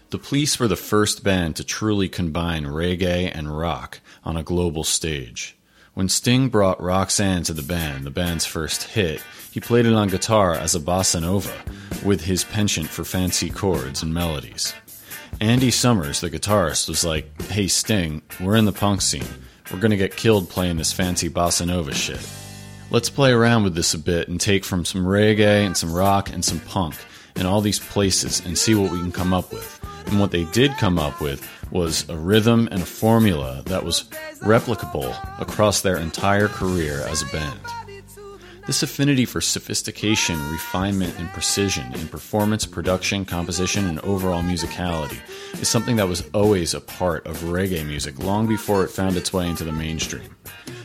The 0.09 0.17
Police 0.17 0.59
were 0.59 0.67
the 0.67 0.75
first 0.75 1.23
band 1.23 1.55
to 1.57 1.63
truly 1.63 2.09
combine 2.09 2.65
reggae 2.65 3.31
and 3.31 3.55
rock 3.55 4.01
on 4.25 4.37
a 4.37 4.43
global 4.43 4.83
stage. 4.83 5.55
When 5.93 6.07
Sting 6.07 6.47
brought 6.47 6.81
Roxanne 6.81 7.43
to 7.43 7.53
the 7.53 7.61
band, 7.61 8.05
the 8.05 8.11
band's 8.11 8.45
first 8.45 8.83
hit, 8.83 9.21
he 9.51 9.59
played 9.59 9.85
it 9.85 9.93
on 9.93 10.07
guitar 10.07 10.53
as 10.53 10.73
a 10.73 10.79
bossa 10.79 11.21
nova, 11.21 11.53
with 12.05 12.21
his 12.21 12.45
penchant 12.45 12.87
for 12.87 13.03
fancy 13.03 13.49
chords 13.49 14.01
and 14.01 14.13
melodies. 14.13 14.73
Andy 15.41 15.69
Summers, 15.69 16.21
the 16.21 16.29
guitarist, 16.29 16.87
was 16.87 17.03
like, 17.03 17.41
Hey 17.41 17.67
Sting, 17.67 18.21
we're 18.39 18.55
in 18.55 18.63
the 18.63 18.71
punk 18.71 19.01
scene. 19.01 19.27
We're 19.69 19.81
gonna 19.81 19.97
get 19.97 20.15
killed 20.15 20.49
playing 20.49 20.77
this 20.77 20.93
fancy 20.93 21.29
bossa 21.29 21.67
nova 21.67 21.93
shit. 21.93 22.25
Let's 22.89 23.09
play 23.09 23.33
around 23.33 23.65
with 23.65 23.75
this 23.75 23.93
a 23.93 23.99
bit 23.99 24.29
and 24.29 24.39
take 24.39 24.63
from 24.63 24.85
some 24.85 25.05
reggae 25.05 25.65
and 25.65 25.75
some 25.75 25.93
rock 25.93 26.31
and 26.31 26.43
some 26.43 26.61
punk 26.61 26.95
and 27.35 27.45
all 27.45 27.59
these 27.59 27.79
places 27.79 28.41
and 28.45 28.57
see 28.57 28.75
what 28.75 28.93
we 28.93 28.99
can 28.99 29.11
come 29.11 29.33
up 29.33 29.51
with. 29.51 29.79
And 30.05 30.21
what 30.21 30.31
they 30.31 30.45
did 30.45 30.71
come 30.77 30.97
up 30.97 31.19
with 31.19 31.45
was 31.71 32.07
a 32.09 32.17
rhythm 32.17 32.67
and 32.71 32.83
a 32.83 32.85
formula 32.85 33.63
that 33.65 33.83
was 33.83 34.03
replicable 34.41 35.15
across 35.39 35.81
their 35.81 35.97
entire 35.97 36.47
career 36.47 37.01
as 37.07 37.21
a 37.21 37.25
band. 37.27 37.59
This 38.67 38.83
affinity 38.83 39.25
for 39.25 39.41
sophistication, 39.41 40.37
refinement, 40.51 41.17
and 41.17 41.27
precision 41.29 41.91
in 41.95 42.07
performance, 42.07 42.65
production, 42.65 43.25
composition, 43.25 43.87
and 43.87 43.99
overall 44.01 44.43
musicality 44.43 45.17
is 45.59 45.67
something 45.67 45.95
that 45.95 46.07
was 46.07 46.23
always 46.33 46.73
a 46.73 46.81
part 46.81 47.25
of 47.25 47.37
reggae 47.37 47.85
music 47.85 48.19
long 48.19 48.47
before 48.47 48.83
it 48.83 48.91
found 48.91 49.17
its 49.17 49.33
way 49.33 49.49
into 49.49 49.63
the 49.63 49.71
mainstream. 49.71 50.35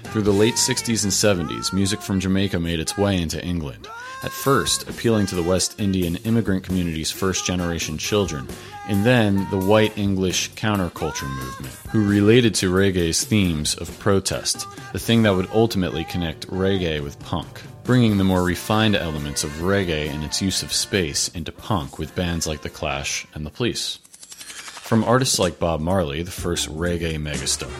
Through 0.05 0.22
the 0.22 0.33
late 0.33 0.55
60s 0.55 1.05
and 1.05 1.49
70s, 1.49 1.75
music 1.75 2.01
from 2.01 2.18
Jamaica 2.18 2.59
made 2.59 2.81
its 2.81 2.96
way 2.96 3.20
into 3.20 3.44
England. 3.44 3.87
At 4.26 4.32
first, 4.32 4.88
appealing 4.90 5.26
to 5.26 5.36
the 5.36 5.42
West 5.44 5.80
Indian 5.80 6.16
immigrant 6.24 6.64
community's 6.64 7.12
first 7.12 7.46
generation 7.46 7.96
children, 7.96 8.48
and 8.88 9.06
then 9.06 9.46
the 9.50 9.56
white 9.56 9.96
English 9.96 10.50
counterculture 10.54 11.30
movement, 11.30 11.72
who 11.92 12.04
related 12.04 12.52
to 12.56 12.72
reggae's 12.72 13.22
themes 13.22 13.76
of 13.76 13.96
protest, 14.00 14.66
the 14.92 14.98
thing 14.98 15.22
that 15.22 15.36
would 15.36 15.48
ultimately 15.52 16.02
connect 16.02 16.48
reggae 16.48 17.00
with 17.00 17.20
punk, 17.20 17.62
bringing 17.84 18.18
the 18.18 18.24
more 18.24 18.42
refined 18.42 18.96
elements 18.96 19.44
of 19.44 19.50
reggae 19.60 20.10
and 20.10 20.24
its 20.24 20.42
use 20.42 20.64
of 20.64 20.72
space 20.72 21.28
into 21.28 21.52
punk 21.52 21.96
with 21.96 22.16
bands 22.16 22.48
like 22.48 22.62
The 22.62 22.68
Clash 22.68 23.28
and 23.32 23.46
The 23.46 23.50
Police. 23.50 24.00
From 24.40 25.04
artists 25.04 25.38
like 25.38 25.60
Bob 25.60 25.80
Marley, 25.80 26.22
the 26.22 26.32
first 26.32 26.68
reggae 26.68 27.14
megastar, 27.14 27.70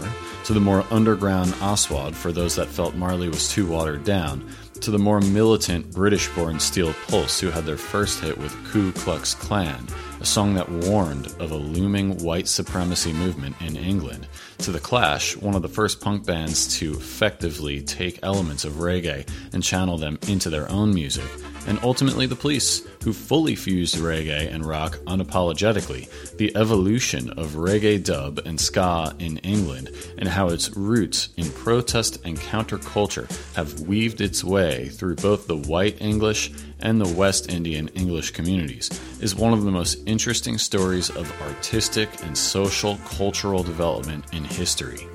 to 0.45 0.53
the 0.53 0.61
more 0.61 0.85
underground 0.93 1.55
Aswad 1.61 2.15
for 2.15 2.31
those 2.31 2.55
that 2.55 2.69
felt 2.69 2.95
Marley 2.95 3.29
was 3.29 3.49
too 3.49 3.67
watered 3.67 4.05
down, 4.05 4.49
to 4.87 4.93
the 4.93 4.99
more 5.01 5.21
militant 5.21 5.91
British 5.91 6.29
born 6.29 6.61
Steel 6.61 6.95
Pulse 7.09 7.41
who 7.41 7.51
had 7.51 7.67
their 7.67 7.77
first 7.77 8.21
hit 8.21 8.39
with 8.39 8.55
Ku 8.71 8.93
Klux 8.93 9.35
Klan, 9.35 9.85
a 10.21 10.25
song 10.25 10.55
that 10.55 10.71
warned 10.71 11.27
of 11.41 11.51
a 11.51 11.57
looming 11.57 12.17
white 12.19 12.47
supremacy 12.47 13.13
movement 13.13 13.57
in 13.61 13.75
England, 13.75 14.29
to 14.59 14.71
The 14.71 14.79
Clash, 14.79 15.37
one 15.39 15.57
of 15.57 15.63
the 15.63 15.69
first 15.69 16.01
punk 16.01 16.25
bands 16.25 16.79
to 16.79 16.93
effectively 16.93 17.83
take 17.83 18.21
elements 18.23 18.65
of 18.65 18.75
reggae 18.75 19.29
and 19.53 19.61
channel 19.61 19.99
them 19.99 20.21
into 20.29 20.51
their 20.51 20.71
own 20.71 20.95
music, 20.95 21.29
and 21.67 21.79
ultimately 21.83 22.27
The 22.27 22.37
Police, 22.37 22.87
who 23.05 23.13
fully 23.13 23.55
fused 23.55 23.97
reggae 23.97 24.53
and 24.53 24.65
rock 24.65 24.99
unapologetically, 25.07 26.09
the 26.37 26.57
evolution 26.57 27.31
of 27.31 27.53
reggae 27.53 28.03
dub 28.03 28.39
and 28.45 28.61
ska 28.61 29.15
in 29.19 29.39
England, 29.39 29.91
and 30.19 30.29
how 30.29 30.49
its 30.49 30.77
roots 30.77 31.31
in 31.37 31.51
protest 31.51 32.21
and 32.25 32.39
counterculture 32.39 33.31
have 33.55 33.81
weaved 33.81 34.21
its 34.21 34.45
way 34.45 34.89
through 34.89 35.17
both 35.17 35.47
the 35.47 35.57
white 35.57 36.01
English 36.01 36.53
and 36.81 37.01
the 37.01 37.15
West 37.15 37.51
Indian 37.51 37.89
English 37.89 38.33
communities, 38.33 38.91
is 39.21 39.35
one 39.35 39.53
of 39.53 39.63
the 39.63 39.71
most 39.71 39.99
interesting 40.07 40.59
stories 40.59 41.11
of 41.11 41.43
artistic 41.43 42.09
and 42.23 42.37
social 42.37 42.99
cultural 43.05 43.63
development 43.63 44.25
in 44.33 44.45
history. 44.45 45.07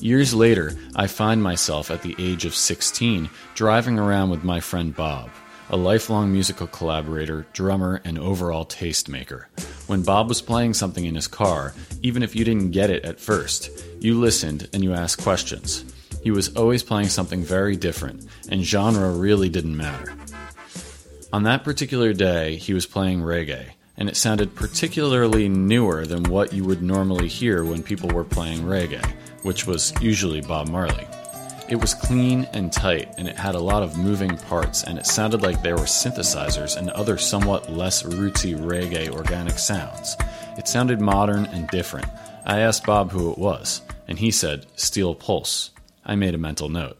Years 0.00 0.32
later, 0.32 0.72
I 0.96 1.08
find 1.08 1.42
myself 1.42 1.90
at 1.90 2.00
the 2.00 2.16
age 2.18 2.46
of 2.46 2.54
16 2.54 3.28
driving 3.54 3.98
around 3.98 4.30
with 4.30 4.42
my 4.42 4.58
friend 4.58 4.96
Bob, 4.96 5.28
a 5.68 5.76
lifelong 5.76 6.32
musical 6.32 6.66
collaborator, 6.66 7.44
drummer, 7.52 8.00
and 8.02 8.18
overall 8.18 8.64
tastemaker. 8.64 9.44
When 9.88 10.02
Bob 10.02 10.30
was 10.30 10.40
playing 10.40 10.72
something 10.72 11.04
in 11.04 11.16
his 11.16 11.26
car, 11.26 11.74
even 12.00 12.22
if 12.22 12.34
you 12.34 12.46
didn't 12.46 12.70
get 12.70 12.88
it 12.88 13.04
at 13.04 13.20
first, 13.20 13.68
you 14.00 14.18
listened 14.18 14.70
and 14.72 14.82
you 14.82 14.94
asked 14.94 15.22
questions. 15.22 15.84
He 16.22 16.30
was 16.30 16.56
always 16.56 16.82
playing 16.82 17.08
something 17.08 17.42
very 17.42 17.76
different, 17.76 18.26
and 18.48 18.64
genre 18.64 19.10
really 19.12 19.50
didn't 19.50 19.76
matter. 19.76 20.14
On 21.30 21.42
that 21.42 21.62
particular 21.62 22.14
day, 22.14 22.56
he 22.56 22.72
was 22.72 22.86
playing 22.86 23.20
reggae, 23.20 23.72
and 23.98 24.08
it 24.08 24.16
sounded 24.16 24.54
particularly 24.54 25.46
newer 25.46 26.06
than 26.06 26.24
what 26.24 26.54
you 26.54 26.64
would 26.64 26.82
normally 26.82 27.28
hear 27.28 27.62
when 27.64 27.82
people 27.82 28.08
were 28.08 28.24
playing 28.24 28.62
reggae, 28.62 29.04
which 29.42 29.66
was 29.66 29.92
usually 30.00 30.40
Bob 30.40 30.68
Marley. 30.68 31.06
It 31.68 31.80
was 31.80 31.94
clean 31.94 32.48
and 32.52 32.72
tight, 32.72 33.14
and 33.16 33.28
it 33.28 33.36
had 33.36 33.54
a 33.54 33.60
lot 33.60 33.84
of 33.84 33.96
moving 33.96 34.36
parts, 34.36 34.82
and 34.82 34.98
it 34.98 35.06
sounded 35.06 35.40
like 35.40 35.62
there 35.62 35.76
were 35.76 35.82
synthesizers 35.82 36.76
and 36.76 36.90
other 36.90 37.16
somewhat 37.16 37.70
less 37.72 38.02
rootsy 38.02 38.58
reggae 38.58 39.08
organic 39.08 39.56
sounds. 39.58 40.16
It 40.58 40.66
sounded 40.66 41.00
modern 41.00 41.46
and 41.46 41.68
different. 41.68 42.08
I 42.44 42.58
asked 42.58 42.86
Bob 42.86 43.12
who 43.12 43.30
it 43.30 43.38
was, 43.38 43.82
and 44.08 44.18
he 44.18 44.32
said, 44.32 44.66
Steel 44.74 45.14
Pulse. 45.14 45.70
I 46.04 46.16
made 46.16 46.34
a 46.34 46.38
mental 46.38 46.68
note. 46.68 46.96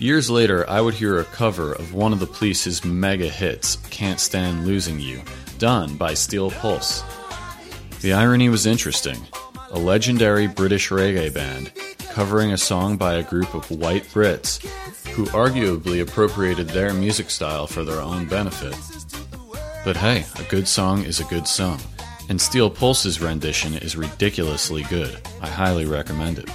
Years 0.00 0.28
later, 0.28 0.68
I 0.68 0.80
would 0.80 0.94
hear 0.94 1.18
a 1.18 1.24
cover 1.24 1.72
of 1.72 1.94
one 1.94 2.12
of 2.12 2.20
the 2.20 2.26
Police's 2.26 2.84
mega 2.84 3.28
hits, 3.28 3.76
Can't 3.90 4.18
Stand 4.18 4.66
Losing 4.66 4.98
You, 4.98 5.22
done 5.58 5.96
by 5.96 6.14
Steel 6.14 6.50
Pulse. 6.50 7.04
The 8.00 8.12
irony 8.12 8.48
was 8.48 8.66
interesting. 8.66 9.18
A 9.70 9.78
legendary 9.78 10.46
British 10.46 10.88
reggae 10.88 11.32
band 11.32 11.70
covering 12.10 12.52
a 12.52 12.56
song 12.56 12.96
by 12.96 13.14
a 13.14 13.22
group 13.22 13.54
of 13.54 13.70
white 13.70 14.04
Brits 14.04 14.66
who 15.08 15.26
arguably 15.26 16.00
appropriated 16.00 16.68
their 16.68 16.94
music 16.94 17.28
style 17.28 17.66
for 17.66 17.84
their 17.84 18.00
own 18.00 18.26
benefit. 18.26 18.74
But 19.84 19.98
hey, 19.98 20.24
a 20.36 20.42
good 20.44 20.66
song 20.66 21.04
is 21.04 21.20
a 21.20 21.24
good 21.24 21.46
song, 21.46 21.80
and 22.30 22.40
Steel 22.40 22.70
Pulse's 22.70 23.20
rendition 23.20 23.74
is 23.74 23.94
ridiculously 23.94 24.84
good. 24.84 25.18
I 25.42 25.48
highly 25.48 25.84
recommend 25.84 26.38
it. 26.38 26.48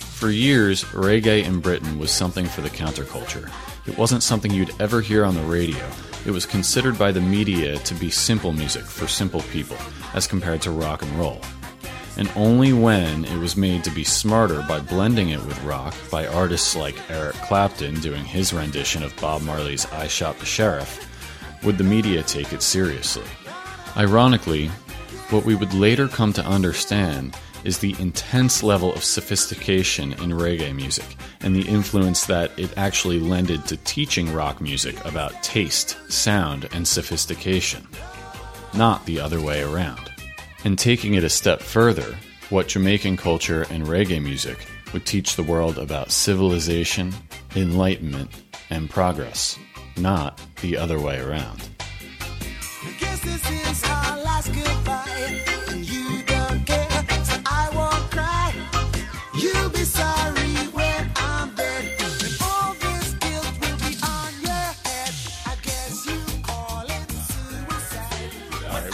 For 0.00 0.30
years, 0.30 0.84
reggae 0.84 1.44
in 1.44 1.60
Britain 1.60 1.98
was 1.98 2.10
something 2.10 2.46
for 2.46 2.62
the 2.62 2.70
counterculture. 2.70 3.50
It 3.86 3.98
wasn't 3.98 4.22
something 4.22 4.50
you'd 4.50 4.80
ever 4.80 5.02
hear 5.02 5.26
on 5.26 5.34
the 5.34 5.42
radio. 5.42 5.86
It 6.24 6.30
was 6.30 6.46
considered 6.46 6.98
by 6.98 7.12
the 7.12 7.20
media 7.20 7.78
to 7.80 7.94
be 7.94 8.08
simple 8.08 8.52
music 8.54 8.84
for 8.84 9.06
simple 9.06 9.42
people, 9.52 9.76
as 10.14 10.26
compared 10.26 10.62
to 10.62 10.70
rock 10.70 11.02
and 11.02 11.12
roll. 11.18 11.40
And 12.20 12.30
only 12.36 12.74
when 12.74 13.24
it 13.24 13.38
was 13.38 13.56
made 13.56 13.82
to 13.84 13.90
be 13.90 14.04
smarter 14.04 14.62
by 14.68 14.78
blending 14.78 15.30
it 15.30 15.44
with 15.46 15.64
rock 15.64 15.94
by 16.10 16.26
artists 16.26 16.76
like 16.76 17.10
Eric 17.10 17.34
Clapton 17.36 17.98
doing 18.00 18.24
his 18.24 18.52
rendition 18.52 19.02
of 19.02 19.16
Bob 19.16 19.40
Marley's 19.40 19.90
I 19.90 20.06
Shot 20.06 20.38
the 20.38 20.44
Sheriff 20.44 21.08
would 21.64 21.78
the 21.78 21.84
media 21.84 22.22
take 22.22 22.52
it 22.52 22.60
seriously. 22.60 23.24
Ironically, 23.96 24.68
what 25.30 25.46
we 25.46 25.54
would 25.54 25.72
later 25.72 26.08
come 26.08 26.34
to 26.34 26.44
understand 26.44 27.34
is 27.64 27.78
the 27.78 27.96
intense 27.98 28.62
level 28.62 28.92
of 28.92 29.02
sophistication 29.02 30.12
in 30.12 30.30
reggae 30.30 30.76
music 30.76 31.16
and 31.40 31.56
the 31.56 31.66
influence 31.68 32.26
that 32.26 32.50
it 32.58 32.76
actually 32.76 33.18
lended 33.18 33.64
to 33.66 33.78
teaching 33.78 34.30
rock 34.32 34.60
music 34.60 35.02
about 35.06 35.42
taste, 35.42 35.96
sound, 36.12 36.68
and 36.72 36.86
sophistication, 36.86 37.86
not 38.74 39.06
the 39.06 39.18
other 39.18 39.40
way 39.40 39.62
around. 39.62 40.09
And 40.64 40.78
taking 40.78 41.14
it 41.14 41.24
a 41.24 41.30
step 41.30 41.60
further, 41.60 42.16
what 42.50 42.68
Jamaican 42.68 43.16
culture 43.16 43.62
and 43.70 43.84
reggae 43.84 44.22
music 44.22 44.66
would 44.92 45.06
teach 45.06 45.36
the 45.36 45.42
world 45.42 45.78
about 45.78 46.10
civilization, 46.10 47.12
enlightenment, 47.56 48.30
and 48.70 48.90
progress, 48.90 49.58
not 49.96 50.40
the 50.60 50.76
other 50.76 51.00
way 51.00 51.18
around. 51.18 51.68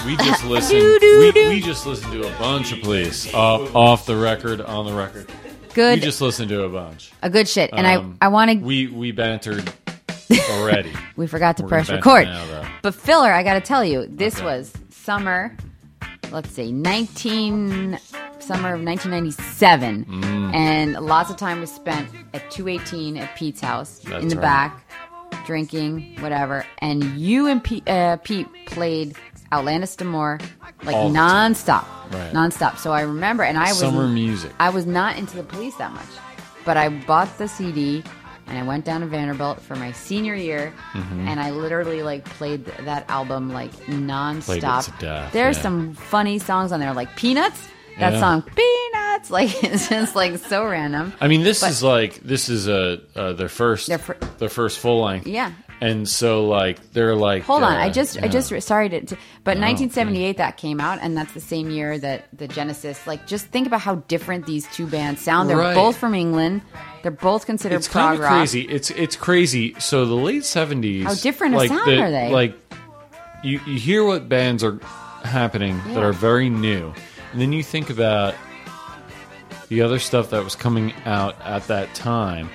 We 0.07 0.17
just 0.17 0.45
listened. 0.55 0.81
we, 1.03 1.49
we 1.49 1.61
just 1.61 1.87
listened 1.87 2.13
to 2.13 2.27
a 2.27 2.39
bunch 2.39 2.73
of 2.73 2.81
police 2.81 3.33
off 3.35 3.75
off 3.75 4.07
the 4.07 4.17
record, 4.17 4.61
on 4.61 4.87
the 4.87 4.93
record. 4.93 5.31
Good, 5.75 5.99
We 5.99 6.05
just 6.05 6.21
listened 6.23 6.49
to 6.49 6.63
a 6.65 6.69
bunch. 6.71 7.13
a 7.23 7.29
good 7.29 7.47
shit. 7.47 7.69
And 7.73 7.87
Um, 7.87 8.17
I, 8.23 8.27
I 8.27 8.29
want 8.29 8.51
to. 8.51 8.57
We 8.59 8.87
we 8.87 9.13
bantered 9.13 9.71
already. 10.53 10.93
We 11.17 11.27
forgot 11.27 11.57
to 11.59 11.63
We're 11.63 11.71
gonna 11.71 11.85
press 11.85 11.89
banter 11.89 12.09
record. 12.11 12.27
now, 12.29 12.47
though. 12.63 12.69
but 12.83 12.95
filler, 12.95 13.33
I 13.33 13.43
got 13.43 13.55
to 13.55 13.61
tell 13.63 13.83
you, 13.83 14.07
this 14.09 14.37
Okay. 14.37 14.45
was 14.45 14.73
summer. 14.91 15.57
Let's 16.31 16.51
see, 16.51 16.73
nineteen 16.73 17.99
summer 18.39 18.75
of 18.75 18.81
nineteen 18.83 19.13
ninety 19.13 19.31
seven, 19.31 20.05
Mm. 20.05 20.55
and 20.55 20.93
lots 20.95 21.31
of 21.31 21.37
time 21.39 21.61
was 21.61 21.71
spent 21.73 22.09
at 22.35 22.51
two 22.51 22.69
eighteen 22.69 23.17
at 23.17 23.35
Pete's 23.37 23.61
house 23.61 24.05
in 24.05 24.29
the 24.29 24.37
right. 24.37 24.43
back, 24.43 24.85
drinking 25.47 26.17
whatever. 26.21 26.67
And 26.79 27.03
you 27.19 27.47
and 27.47 27.63
Pete, 27.65 27.89
uh, 27.89 28.17
Pete 28.19 28.49
played 28.67 29.17
Outlandos 29.53 29.97
d'Amour 29.97 30.39
like 30.83 30.95
All 30.97 31.09
the 31.11 31.15
time. 31.17 31.53
nonstop, 31.55 31.85
Right. 32.13 32.33
nonstop. 32.33 32.79
So 32.79 32.93
I 32.93 33.03
remember, 33.03 33.43
and 33.45 33.57
I 33.59 33.69
was 33.69 33.79
Summer 33.79 34.07
music. 34.09 34.53
I 34.59 34.71
was 34.71 34.87
not 34.87 35.17
into 35.17 35.37
the 35.37 35.43
police 35.43 35.75
that 35.77 35.93
much, 35.93 36.07
but 36.65 36.77
I 36.77 36.89
bought 36.89 37.39
the 37.39 37.49
CD 37.49 38.03
and 38.49 38.57
I 38.57 38.63
went 38.63 38.85
down 38.85 39.01
to 39.01 39.07
Vanderbilt 39.07 39.61
for 39.61 39.75
my 39.75 39.91
senior 39.93 40.35
year, 40.37 40.73
Mm-hmm. 40.93 41.27
and 41.29 41.41
I 41.41 41.51
literally 41.51 42.03
like 42.05 42.25
played 42.25 42.65
th- 42.67 42.79
that 42.85 43.05
album 43.09 43.53
like 43.53 43.73
nonstop. 43.87 44.85
to 44.85 44.93
death, 45.05 45.33
There's 45.33 45.57
yeah. 45.57 45.63
some 45.63 45.95
funny 45.95 46.39
songs 46.39 46.71
on 46.73 46.79
there, 46.81 46.93
like 46.93 47.15
Peanuts. 47.17 47.69
That 47.99 48.13
Yeah. 48.13 48.21
song, 48.21 48.43
Peanuts, 48.43 48.86
like 49.31 49.63
it's 49.65 49.89
just 49.89 50.15
like 50.15 50.39
so 50.39 50.65
random. 50.65 51.13
I 51.21 51.29
mean, 51.29 51.43
this 51.43 51.61
But- 51.61 51.71
is 51.71 51.83
like 51.83 52.15
this 52.21 52.49
is 52.49 52.69
a 52.69 53.01
uh, 53.15 53.33
their 53.33 53.49
first 53.49 53.89
Their 53.89 53.99
fir- 53.99 54.19
their 54.39 54.49
first 54.49 54.79
full 54.79 55.03
length. 55.03 55.27
Yeah. 55.27 55.53
and 55.81 56.09
so 56.09 56.47
like 56.47 56.93
they're 56.93 57.15
like. 57.15 57.43
Hold 57.43 57.63
on, 57.63 57.75
uh, 57.75 57.79
I 57.79 57.91
just, 57.91 58.23
I 58.23 58.29
just, 58.29 58.49
sorry 58.67 58.89
to, 58.89 59.01
to 59.01 59.17
but 59.45 59.59
No, 59.59 59.67
1978 59.67 60.39
that 60.39 60.57
came 60.57 60.81
out, 60.81 60.99
and 61.03 61.17
that's 61.17 61.33
the 61.35 61.41
same 61.41 61.69
year 61.71 61.99
that 61.99 62.29
the 62.33 62.49
Genesis. 62.49 63.07
Like, 63.07 63.27
just 63.27 63.47
think 63.49 63.67
about 63.67 63.81
how 63.83 63.97
different 64.09 64.47
these 64.47 64.67
two 64.73 64.87
bands 64.87 65.21
sound. 65.21 65.51
They're 65.51 65.57
Right. 65.59 65.75
both 65.75 65.97
from 65.99 66.15
England. 66.15 66.63
They're 67.03 67.11
both 67.11 67.45
considered 67.47 67.77
it's 67.77 67.89
prog 67.89 68.19
kind 68.19 68.23
of 68.23 68.29
crazy. 68.29 68.63
It's 68.63 68.91
it's 68.91 69.17
crazy. 69.17 69.75
So 69.79 70.07
the 70.07 70.15
late 70.17 70.45
seventies. 70.45 71.05
How 71.05 71.15
different 71.15 71.55
a 71.55 71.59
like 71.59 71.69
sound 71.69 71.87
the- 71.91 72.01
are 72.01 72.11
they? 72.11 72.31
Like 72.31 72.55
you, 73.45 73.61
you 73.67 73.79
hear 73.79 74.03
what 74.05 74.29
bands 74.29 74.65
are 74.65 74.79
happening 75.25 75.79
that 75.89 76.03
are 76.03 76.13
very 76.13 76.49
new, 76.49 76.93
and 77.33 77.41
then 77.41 77.53
you 77.53 77.63
think 77.63 77.91
about 77.91 78.35
the 79.69 79.83
other 79.83 79.99
stuff 79.99 80.31
that 80.31 80.43
was 80.45 80.55
coming 80.55 80.93
out 81.05 81.37
at 81.43 81.67
that 81.69 81.95
time 81.95 82.49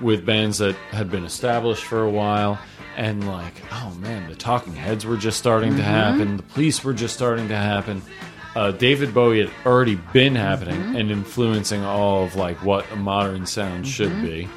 with 0.00 0.24
bands 0.26 0.58
that 0.58 0.74
had 0.90 1.10
been 1.10 1.24
established 1.24 1.84
for 1.84 2.02
a 2.02 2.10
while. 2.10 2.58
And 2.96 3.26
like, 3.28 3.54
oh 3.72 3.94
man, 4.00 4.28
the 4.28 4.34
Talking 4.34 4.74
Heads 4.74 5.06
were 5.06 5.16
just 5.16 5.38
starting 5.38 5.70
Mm-hmm. 5.70 5.78
to 5.78 5.84
happen. 5.84 6.36
The 6.36 6.42
Police 6.42 6.82
were 6.82 6.92
just 6.94 7.14
starting 7.14 7.46
to 7.48 7.56
happen. 7.56 8.02
Uh, 8.56 8.72
David 8.72 9.14
Bowie 9.14 9.40
had 9.40 9.50
already 9.64 9.94
been 10.12 10.34
happening 10.34 10.74
Mm-hmm. 10.80 10.96
and 10.96 11.10
influencing 11.12 11.84
all 11.84 12.24
of 12.24 12.34
like 12.34 12.56
what 12.64 12.90
a 12.90 12.96
modern 12.96 13.46
sound 13.46 13.86
should 13.86 14.10
Mm-hmm. 14.10 14.24
be 14.26 14.48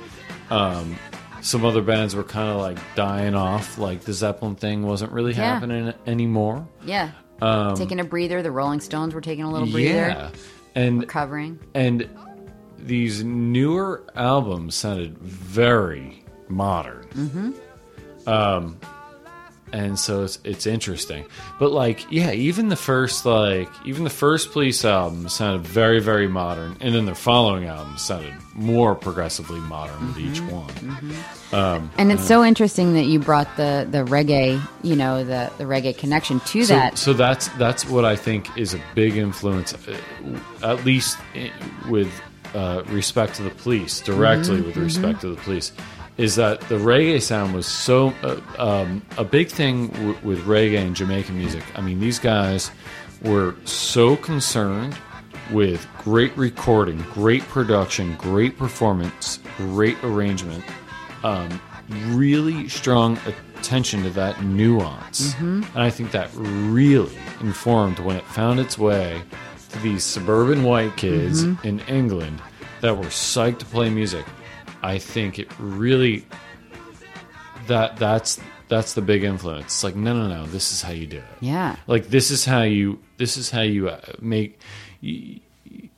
Um, 0.49 0.95
some 1.41 1.63
other 1.65 1.81
bands 1.83 2.15
were 2.15 2.23
kind 2.23 2.49
of 2.49 2.57
like 2.57 2.77
dying 2.95 3.35
off. 3.35 3.77
Like 3.77 4.01
the 4.01 4.13
Zeppelin 4.13 4.55
thing 4.55 4.83
wasn't 4.83 5.11
really 5.11 5.33
Yeah. 5.33 5.53
happening 5.53 5.93
anymore. 6.07 6.67
Yeah. 6.83 7.11
taking 7.75 7.99
a 7.99 8.03
breather. 8.03 8.41
The 8.41 8.51
Rolling 8.51 8.79
Stones 8.79 9.13
were 9.13 9.21
taking 9.21 9.43
a 9.43 9.51
little 9.51 9.67
breather. 9.71 10.11
Um, 10.11 10.17
Yeah, 10.17 10.29
and 10.75 11.01
Recovering. 11.01 11.59
and 11.73 12.07
these 12.77 13.23
newer 13.23 14.03
albums 14.15 14.75
sounded 14.75 15.17
very 15.19 16.23
modern. 16.49 17.07
Mm-hmm. 17.13 18.29
Um, 18.29 18.79
and 19.73 19.97
so 19.97 20.23
it's 20.23 20.39
it's 20.43 20.65
interesting, 20.65 21.25
but 21.59 21.71
like 21.71 22.05
yeah, 22.11 22.31
even 22.31 22.69
the 22.69 22.75
first 22.75 23.25
like 23.25 23.69
even 23.85 24.03
the 24.03 24.09
first 24.09 24.51
Police 24.51 24.83
album 24.85 25.29
sounded 25.29 25.65
very 25.65 25.99
very 25.99 26.27
modern, 26.27 26.77
and 26.81 26.93
then 26.95 27.05
their 27.05 27.15
following 27.15 27.65
albums 27.65 28.01
sounded 28.01 28.33
more 28.53 28.95
progressively 28.95 29.59
modern 29.61 30.07
with 30.07 30.17
each 30.19 30.41
Mm-hmm. 30.41 31.53
one. 31.53 31.89
And 31.97 32.11
it's 32.11 32.27
so 32.27 32.43
interesting 32.43 32.93
that 32.93 33.05
you 33.05 33.19
brought 33.19 33.55
the, 33.57 33.87
the 33.89 33.99
reggae, 33.99 34.61
you 34.83 34.95
know, 34.95 35.23
the, 35.23 35.51
the 35.57 35.63
reggae 35.65 35.97
connection 35.97 36.39
to 36.41 36.63
so, 36.63 36.73
that. 36.73 36.97
So 36.97 37.13
that's 37.13 37.47
that's 37.49 37.85
what 37.85 38.05
I 38.05 38.15
think 38.15 38.57
is 38.57 38.73
a 38.73 38.81
big 38.95 39.15
influence, 39.17 39.73
uh, 39.73 39.97
at 40.63 40.83
least 40.85 41.17
with 41.89 42.11
uh, 42.53 42.83
respect 42.87 43.35
to 43.35 43.43
the 43.43 43.49
police, 43.51 44.01
directly 44.01 44.57
Mm-hmm, 44.57 44.67
with 44.67 44.77
respect 44.77 45.21
to 45.21 45.29
the 45.29 45.41
police, 45.41 45.71
is 46.17 46.35
that 46.35 46.61
the 46.61 46.75
reggae 46.75 47.21
sound 47.21 47.53
was 47.53 47.65
so 47.65 48.13
uh, 48.23 48.39
um, 48.57 49.01
a 49.17 49.23
big 49.23 49.47
thing 49.49 49.87
w- 49.87 50.17
with 50.23 50.39
reggae 50.45 50.77
and 50.85 50.95
Jamaican 50.95 51.37
music. 51.37 51.63
I 51.75 51.81
mean, 51.81 51.99
these 51.99 52.19
guys 52.19 52.71
were 53.23 53.55
so 53.65 54.15
concerned 54.17 54.95
with 55.51 55.87
great 55.99 56.35
recording, 56.37 56.97
great 57.13 57.43
production, 57.43 58.15
great 58.15 58.57
performance, 58.57 59.39
great 59.57 60.01
arrangement, 60.03 60.63
um, 61.23 61.61
really 62.09 62.67
strong 62.69 63.17
attention 63.57 64.03
to 64.03 64.09
that 64.11 64.41
nuance. 64.43 65.33
And 65.39 65.65
I 65.75 65.89
think 65.89 66.11
that 66.11 66.29
really 66.35 67.17
informed 67.41 67.99
when 67.99 68.15
it 68.15 68.25
found 68.25 68.59
its 68.59 68.77
way 68.77 69.21
to 69.71 69.79
these 69.79 70.03
suburban 70.03 70.63
white 70.63 70.95
kids 70.97 71.43
in 71.63 71.79
England 71.81 72.41
that 72.81 72.97
were 72.97 73.05
psyched 73.05 73.59
to 73.59 73.65
play 73.65 73.89
music. 73.89 74.25
I 74.83 74.97
think 74.97 75.39
it 75.39 75.47
really 75.59 76.25
that 77.67 77.97
that's 77.97 78.39
that's 78.67 78.93
the 78.93 79.01
big 79.01 79.23
influence. 79.23 79.65
It's 79.65 79.83
like 79.83 79.95
no 79.95 80.13
no 80.13 80.27
no, 80.27 80.45
this 80.45 80.71
is 80.71 80.81
how 80.81 80.91
you 80.91 81.07
do 81.07 81.17
it. 81.17 81.23
yeah. 81.39 81.75
Like 81.87 82.07
this 82.07 82.31
is 82.31 82.45
how 82.45 82.61
you 82.61 82.99
this 83.17 83.37
is 83.37 83.49
how 83.49 83.61
you 83.61 83.89
uh, 83.89 84.01
make 84.21 84.59
you, 85.01 85.39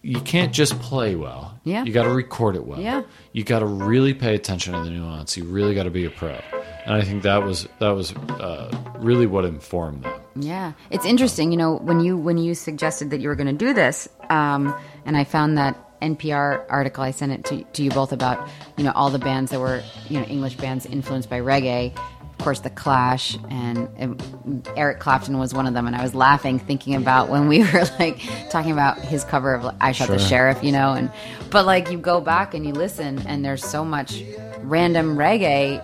you 0.02 0.19
can't 0.22 0.54
just 0.54 0.78
play 0.80 1.15
well. 1.15 1.60
Yeah. 1.63 1.84
You 1.84 1.93
got 1.93 2.04
to 2.04 2.10
record 2.10 2.56
it 2.56 2.65
well. 2.65 2.80
Yeah. 2.80 3.04
You 3.32 3.43
got 3.43 3.60
to 3.60 3.65
really 3.65 4.13
pay 4.13 4.36
attention 4.36 4.74
to 4.74 4.82
the 4.82 4.89
nuance. 4.89 5.38
You 5.38 5.46
really 5.46 5.74
got 5.74 5.84
to 5.84 5.91
be 5.91 6.06
a 6.06 6.10
pro. 6.10 6.39
And 6.86 6.93
I 6.96 7.02
think 7.02 7.24
that 7.24 7.43
was 7.43 7.67
that 7.80 7.91
was 7.91 8.13
uh, 8.13 8.69
really 8.98 9.26
what 9.26 9.46
informed 9.46 10.04
them. 10.04 10.19
Yeah, 10.36 10.74
it's 10.89 11.06
interesting. 11.06 11.52
You 11.52 11.58
know, 11.58 11.76
when 11.78 12.02
you 12.02 12.17
when 12.17 12.38
you 12.38 12.56
suggested 12.56 13.12
that 13.12 13.22
you 13.22 13.30
were 13.30 13.36
going 13.36 13.48
to 13.48 13.65
do 13.65 13.74
this, 13.74 14.10
um, 14.30 14.76
and 15.06 15.15
I 15.15 15.24
found 15.24 15.58
that 15.58 15.78
NPR 16.04 16.63
article, 16.70 17.04
I 17.04 17.12
sent 17.12 17.32
it 17.32 17.46
to, 17.46 17.63
to 17.63 17.84
you 17.84 17.89
both 17.92 18.12
about 18.12 18.48
you 18.78 18.84
know 18.84 18.92
all 18.94 19.10
the 19.10 19.20
bands 19.20 19.52
that 19.52 19.60
were 19.60 19.82
you 20.10 20.20
know 20.20 20.26
English 20.26 20.56
bands 20.58 20.86
influenced 20.86 21.30
by 21.30 21.39
reggae. 21.39 21.96
Of 21.96 22.38
course, 22.46 22.60
the 22.62 22.70
Clash 22.72 23.38
and, 23.50 23.88
and 23.96 24.68
Eric 24.76 25.00
Clapton 25.00 25.38
was 25.39 25.54
one 25.54 25.66
of 25.66 25.74
them, 25.74 25.88
and 25.88 25.96
I 25.96 26.04
was 26.04 26.13
laughing 26.13 26.60
thinking 26.60 26.94
about 26.96 27.30
when 27.30 27.48
we 27.48 27.60
were 27.72 27.84
like 28.00 28.20
talking 28.50 28.72
about 28.74 28.98
his 29.00 29.24
cover 29.24 29.54
of 29.54 29.74
"I 29.80 29.94
Shot 29.94 30.10
the 30.10 30.20
Sheriff," 30.20 30.62
you 30.63 30.72
know, 30.74 30.92
and 30.94 31.10
but 31.52 31.66
like 31.66 31.89
you 31.89 31.98
go 31.98 32.20
back 32.20 32.54
and 32.54 32.66
you 32.66 32.74
listen, 32.74 33.20
and 33.28 33.46
there's 33.46 33.63
so 33.63 33.86
much 33.86 34.22
random 34.62 35.16
reggae 35.16 35.82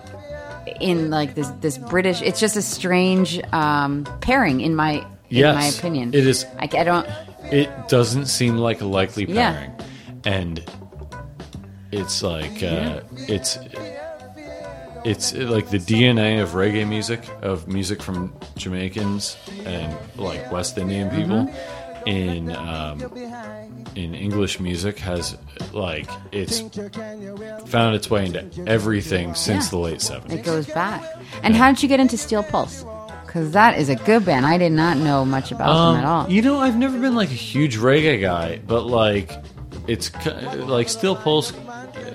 in 0.80 1.08
like 1.10 1.34
this 1.34 1.48
this 1.62 1.78
British. 1.78 2.20
It's 2.20 2.40
just 2.40 2.56
a 2.56 2.62
strange 2.62 3.40
um, 3.54 4.04
pairing 4.20 4.60
in 4.60 4.74
my 4.76 4.96
in 5.30 5.36
Yes, 5.38 5.54
my 5.54 5.66
opinion. 5.78 6.12
it 6.12 6.26
is. 6.26 6.44
I, 6.58 6.64
I 6.64 6.84
don't. 6.84 7.06
It 7.52 7.70
doesn't 7.88 8.26
seem 8.26 8.56
like 8.58 8.80
a 8.82 8.84
likely 8.86 9.24
Yeah. 9.24 9.70
And 10.24 10.64
it's 11.92 12.22
like 12.22 12.62
uh, 12.62 13.00
it's 13.28 13.58
it's 15.04 15.32
like 15.34 15.70
the 15.70 15.78
DNA 15.78 16.42
of 16.42 16.50
reggae 16.50 16.86
music, 16.86 17.26
of 17.42 17.66
music 17.68 18.02
from 18.02 18.34
Jamaicans 18.56 19.36
and 19.64 19.96
like 20.16 20.50
West 20.52 20.76
Indian 20.78 21.10
people 21.10 21.48
Mm-hmm. 22.00 22.08
in 22.08 22.56
um, 22.56 23.02
in 23.94 24.14
English 24.14 24.58
music 24.60 24.98
has 25.00 25.36
like 25.74 26.08
it's 26.32 26.60
found 27.66 27.94
its 27.94 28.08
way 28.08 28.24
into 28.26 28.48
everything 28.66 29.34
since 29.34 29.66
Yeah. 29.66 29.70
the 29.70 29.76
late 29.78 30.00
seventies. 30.00 30.38
It 30.38 30.44
goes 30.44 30.66
back. 30.66 31.02
And 31.42 31.54
how 31.54 31.70
did 31.72 31.82
you 31.82 31.88
get 31.90 32.00
into 32.00 32.16
Steel 32.16 32.42
Pulse? 32.42 32.84
Because 33.26 33.50
that 33.52 33.78
is 33.78 33.88
a 33.90 33.96
good 33.96 34.24
band. 34.24 34.46
I 34.46 34.56
did 34.58 34.72
not 34.72 34.96
know 34.96 35.24
much 35.26 35.52
about 35.52 35.92
them 35.92 36.02
at 36.02 36.08
all. 36.08 36.24
Um, 36.24 36.30
You 36.30 36.40
know, 36.42 36.58
I've 36.58 36.76
never 36.78 36.98
been 36.98 37.14
like 37.14 37.30
a 37.30 37.34
huge 37.34 37.76
reggae 37.76 38.20
guy, 38.20 38.60
but 38.66 38.86
like 38.86 39.30
it's 39.90 40.10
like 40.56 40.88
Steel 40.88 41.16
Pulse 41.16 41.52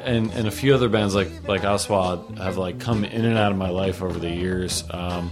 and 0.06 0.32
and 0.32 0.48
a 0.48 0.52
few 0.52 0.74
other 0.74 0.88
bands 0.88 1.14
like 1.14 1.30
like 1.48 1.64
Aswad 1.64 2.38
have 2.38 2.58
like 2.58 2.80
come 2.80 3.04
in 3.04 3.26
and 3.26 3.38
out 3.38 3.52
of 3.52 3.58
my 3.58 3.70
life 3.70 4.02
over 4.02 4.18
the 4.18 4.30
years, 4.30 4.84
um, 4.92 5.32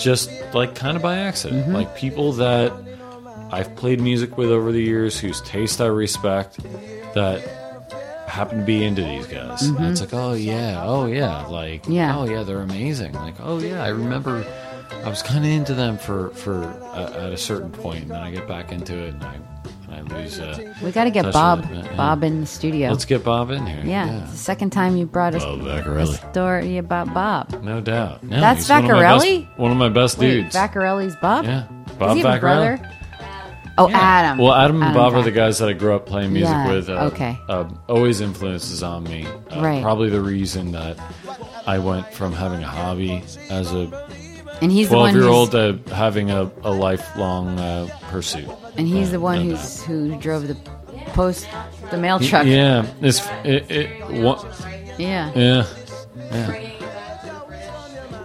just 0.00 0.30
like 0.54 0.74
kind 0.74 0.96
of 0.96 1.02
by 1.02 1.18
accident. 1.18 1.64
Mm-hmm. 1.64 1.74
Like 1.74 1.94
people 1.96 2.32
that 2.34 2.72
I've 3.52 3.76
played 3.76 4.00
music 4.00 4.38
with 4.38 4.50
over 4.50 4.72
the 4.72 4.82
years, 4.82 5.18
whose 5.18 5.40
taste 5.42 5.80
I 5.80 5.86
respect, 5.86 6.58
that 7.14 7.42
happen 8.26 8.60
to 8.60 8.64
be 8.64 8.82
into 8.84 9.02
these 9.02 9.26
guys. 9.26 9.62
And 9.62 9.84
it's 9.86 10.00
like, 10.00 10.14
oh 10.14 10.32
yeah, 10.32 10.82
oh 10.82 11.06
yeah, 11.06 11.46
like 11.46 11.82
Mm-hmm. 11.82 11.92
Yeah. 11.92 12.18
oh 12.18 12.24
yeah, 12.24 12.44
they're 12.44 12.60
amazing. 12.60 13.12
Like 13.12 13.36
oh 13.40 13.58
yeah, 13.58 13.84
I 13.84 13.88
remember. 13.88 14.44
I 15.04 15.08
was 15.10 15.22
kind 15.22 15.44
of 15.44 15.50
into 15.50 15.74
them 15.74 15.96
for 15.98 16.30
for 16.30 16.64
uh, 16.64 17.26
at 17.26 17.32
a 17.32 17.36
certain 17.36 17.70
point, 17.70 18.02
and 18.02 18.10
then 18.10 18.20
I 18.20 18.30
get 18.30 18.48
back 18.48 18.72
into 18.72 18.96
it, 18.96 19.14
and 19.14 19.22
I 19.22 19.36
I 19.90 20.00
lose. 20.02 20.38
Uh, 20.38 20.74
we 20.82 20.90
got 20.92 21.04
to 21.04 21.10
get 21.10 21.22
touch 21.22 21.32
Bob 21.32 21.60
with 21.68 21.84
yeah. 21.84 21.96
Bob 21.96 22.22
in 22.22 22.40
the 22.42 22.46
studio. 22.46 22.90
Let's 22.90 23.04
get 23.04 23.24
Bob 23.24 23.50
in 23.50 23.66
here. 23.66 23.82
yeah, 23.84 24.22
it's 24.22 24.32
the 24.32 24.36
second 24.38 24.70
time 24.70 24.96
you 24.96 25.06
brought 25.06 25.34
us 25.34 25.44
Bob 25.44 25.60
a 25.60 25.62
Vaccarelli, 25.64 26.30
story 26.30 26.78
about 26.78 27.12
Bob. 27.14 27.62
no 27.62 27.80
doubt. 27.80 28.22
No, 28.22 28.40
That's 28.40 28.60
he's 28.60 28.70
one 28.70 28.84
of 28.84 28.90
my 28.90 29.00
best- 29.02 29.58
One 29.58 29.70
of 29.72 29.76
my 29.78 29.88
best 29.88 30.18
Wait, 30.18 30.30
dudes. 30.42 30.54
Vaccarelli's 30.56 31.16
Bob? 31.16 31.44
Yeah, 31.44 31.64
Is 31.86 31.92
Bob 31.96 32.16
he 32.16 32.22
a 32.22 32.24
Vaccarelli. 32.26 32.40
brother? 32.40 32.90
Oh, 33.80 33.88
Adam. 33.90 34.38
Well, 34.38 34.52
Adam 34.54 34.82
and 34.82 34.92
Bob 34.92 35.14
are 35.14 35.22
the 35.22 35.30
guys 35.30 35.58
that 35.58 35.68
I 35.68 35.72
grew 35.72 35.94
up 35.94 36.04
playing 36.04 36.32
music 36.32 36.48
Yeah, 36.52 36.68
with. 36.68 36.88
Uh, 36.90 37.10
okay. 37.12 37.38
Uh, 37.48 37.68
always 37.88 38.20
influences 38.20 38.82
on 38.82 39.04
me. 39.04 39.24
Uh, 39.52 39.60
Right. 39.60 39.80
Probably 39.80 40.10
the 40.10 40.20
reason 40.20 40.72
that 40.72 40.98
I 41.64 41.78
went 41.78 42.12
from 42.12 42.32
having 42.32 42.60
a 42.64 42.66
hobby 42.66 43.22
as 43.50 43.72
a 43.72 43.86
and 44.60 44.70
he's 44.72 44.88
the 44.88 44.96
one 44.96 45.12
12 45.12 45.14
year 45.14 45.22
who's, 45.24 45.54
old 45.54 45.86
to 45.86 45.94
having 45.94 46.30
a, 46.30 46.50
a 46.62 46.70
lifelong 46.72 47.58
uh, 47.58 47.88
pursuit. 48.10 48.48
and 48.76 48.86
he's 48.88 49.08
Uh, 49.08 49.12
the 49.12 49.20
one 49.20 49.40
who's 49.42 49.82
who 49.84 50.16
drove 50.16 50.48
the 50.48 50.56
post 51.14 51.46
the 51.90 51.96
mail 51.98 52.18
truck. 52.20 52.46
Yeah, 52.46 52.86
it's 53.00 53.26
it, 53.44 53.70
it 53.70 54.22
what, 54.22 54.44
yeah, 54.98 55.32
yeah, 55.34 55.64
yeah. 56.32 56.60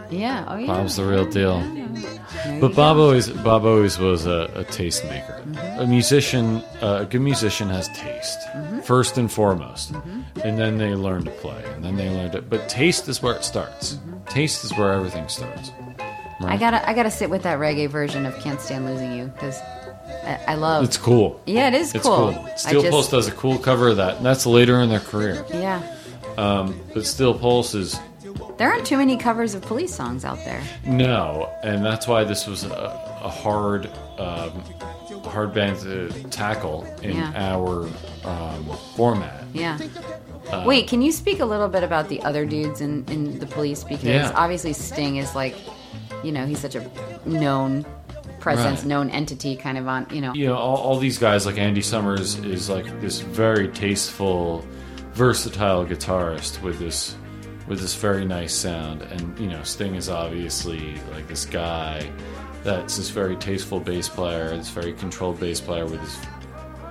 yeah. 0.09 0.45
Oh 0.47 0.57
yeah. 0.57 0.67
Bob's 0.67 0.95
the 0.95 1.05
real 1.05 1.25
deal. 1.25 1.59
There 1.59 2.59
But 2.59 2.75
Bob 2.75 2.97
always 2.97 3.29
Bob 3.29 3.65
always 3.65 3.97
was 3.99 4.25
a, 4.25 4.51
a 4.55 4.63
tastemaker. 4.65 5.41
Mm-hmm. 5.43 5.79
A 5.79 5.87
musician, 5.87 6.57
uh, 6.81 6.99
a 7.01 7.05
good 7.05 7.21
musician 7.21 7.69
has 7.69 7.87
taste 7.89 8.39
Mm-hmm. 8.53 8.81
first 8.81 9.17
and 9.17 9.31
foremost, 9.31 9.93
and 10.43 10.57
then 10.59 10.77
they 10.77 10.93
learn 10.93 11.23
to 11.25 11.31
play, 11.31 11.63
and 11.73 11.83
then 11.83 11.95
they 11.95 12.09
learn 12.09 12.31
to. 12.31 12.41
But 12.41 12.69
taste 12.69 13.07
is 13.07 13.21
where 13.23 13.33
it 13.35 13.43
starts. 13.43 13.93
Mm-hmm. 13.95 14.25
Taste 14.25 14.63
is 14.63 14.71
where 14.77 14.93
everything 14.93 15.27
starts. 15.27 15.71
I 16.41 16.57
gotta 16.57 16.87
I 16.87 16.93
gotta 16.93 17.11
sit 17.11 17.29
with 17.29 17.43
that 17.43 17.59
reggae 17.59 17.87
version 17.89 18.25
of 18.25 18.37
"Can't 18.39 18.59
Stand 18.59 18.85
Losing 18.85 19.15
You" 19.17 19.25
because 19.27 19.57
I, 20.25 20.39
I 20.49 20.55
love. 20.55 20.83
It's 20.83 20.97
cool. 20.97 21.41
yeah, 21.45 21.67
it 21.69 21.73
is 21.73 21.93
It's 21.95 22.05
cool. 22.05 22.33
cool. 22.33 22.47
Steel 22.57 22.81
just- 22.81 22.91
Pulse 22.91 23.09
does 23.09 23.27
a 23.27 23.31
cool 23.31 23.57
cover 23.57 23.89
of 23.89 23.97
that, 23.97 24.17
and 24.17 24.25
that's 24.25 24.45
later 24.45 24.79
in 24.81 24.89
their 24.89 24.99
career. 24.99 25.45
Yeah, 25.53 25.81
Um, 26.37 26.79
But 26.93 27.05
Steel 27.05 27.33
Pulse 27.33 27.73
is 27.75 27.99
there 28.57 28.69
aren't 28.71 28.85
too 28.85 28.97
many 28.97 29.17
covers 29.17 29.55
of 29.55 29.61
police 29.61 29.93
songs 29.95 30.25
out 30.25 30.37
there. 30.45 30.61
No, 30.85 31.49
and 31.63 31.83
that's 31.85 32.07
why 32.07 32.23
this 32.23 32.45
was 32.47 32.63
a, 32.65 32.69
a 33.23 33.29
hard, 33.29 33.89
um, 34.19 34.63
hard 35.25 35.53
band 35.53 35.79
to 35.79 36.09
tackle 36.29 36.85
in 37.01 37.17
Yeah. 37.17 37.31
our 37.53 37.87
um, 38.25 38.65
format. 38.95 39.43
Yeah, 39.53 39.77
Wait, 40.65 40.87
can 40.87 41.01
you 41.01 41.11
speak 41.11 41.39
a 41.39 41.45
little 41.45 41.67
bit 41.69 41.83
about 41.83 42.09
the 42.09 42.21
other 42.23 42.45
dudes 42.45 42.81
in, 42.81 43.05
in 43.07 43.39
the 43.39 43.45
police? 43.45 43.83
Because 43.83 44.03
Yeah. 44.03 44.31
obviously 44.35 44.73
Sting 44.73 45.15
is 45.17 45.33
like, 45.35 45.55
you 46.23 46.31
know, 46.31 46.45
he's 46.45 46.59
such 46.59 46.75
a 46.75 46.89
known 47.25 47.85
presence, 48.39 48.79
Right. 48.79 48.87
known 48.87 49.09
entity, 49.09 49.55
kind 49.55 49.77
of 49.77 49.87
on, 49.87 50.07
you 50.11 50.21
know. 50.21 50.33
you 50.33 50.47
know, 50.47 50.55
all, 50.55 50.77
all 50.77 50.97
these 50.99 51.17
guys 51.17 51.45
like 51.45 51.57
Andy 51.57 51.81
Summers 51.81 52.35
is 52.39 52.69
like 52.69 52.85
this 53.01 53.19
very 53.21 53.67
tasteful, 53.69 54.65
versatile 55.13 55.85
guitarist 55.85 56.61
with 56.61 56.79
this 56.79 57.15
with 57.67 57.79
this 57.79 57.95
very 57.95 58.25
nice 58.25 58.53
sound, 58.53 59.01
and 59.03 59.39
you 59.39 59.47
know, 59.47 59.63
Sting 59.63 59.95
is 59.95 60.09
obviously 60.09 60.95
like 61.13 61.27
this 61.29 61.45
guy 61.45 62.09
that's 62.63 62.97
this 62.97 63.09
very 63.09 63.37
tasteful 63.37 63.79
bass 63.79 64.09
player, 64.09 64.49
this 64.57 64.69
very 64.69 64.91
controlled 64.91 65.39
bass 65.39 65.61
player 65.61 65.85
with 65.85 66.01
this 66.01 66.17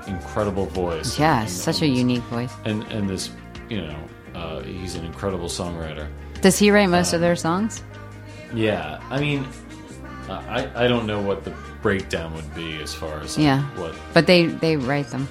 incredible 0.09 0.67
voice. 0.67 1.19
Yeah, 1.19 1.41
and, 1.43 1.51
such 1.51 1.83
a 1.83 1.85
and- 1.85 1.97
unique 1.97 2.23
voice. 2.25 2.53
and 2.65 2.83
and 2.85 3.09
this, 3.09 3.31
you 3.69 3.83
know, 3.83 3.97
uh, 4.35 4.61
he's 4.63 4.95
an 4.95 5.05
incredible 5.05 5.49
songwriter. 5.49 6.09
Does 6.41 6.59
he 6.59 6.71
write 6.71 6.89
most 6.89 7.13
of 7.13 7.17
Um, 7.17 7.21
their 7.21 7.37
songs? 7.37 7.83
Yeah, 8.55 9.01
I 9.11 9.21
mean, 9.21 9.47
I 10.29 10.69
I 10.75 10.89
don't 10.89 11.07
know 11.07 11.21
what 11.21 11.45
the 11.45 11.53
breakdown 11.83 12.35
would 12.35 12.55
be 12.55 12.81
as 12.83 12.95
far 12.95 13.19
as 13.21 13.37
like, 13.37 13.45
Yeah. 13.45 13.63
what 13.77 13.95
But 14.15 14.27
they, 14.27 14.47
they 14.47 14.77
write 14.77 15.09
them. 15.09 15.27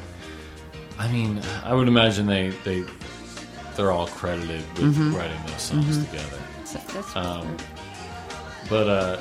I 1.00 1.10
mean, 1.12 1.42
I 1.64 1.74
would 1.74 1.88
imagine 1.88 2.26
they 2.28 2.50
they 2.64 2.84
they're 3.76 3.92
all 3.92 4.08
credited 4.08 4.62
with 4.78 4.96
Mm-hmm. 4.96 5.16
writing 5.16 5.40
those 5.48 5.62
songs 5.62 5.98
together. 6.06 6.38
So 6.66 6.80
that's 6.94 7.16
Um, 7.16 7.58
but 8.70 8.88
uh, 8.88 9.18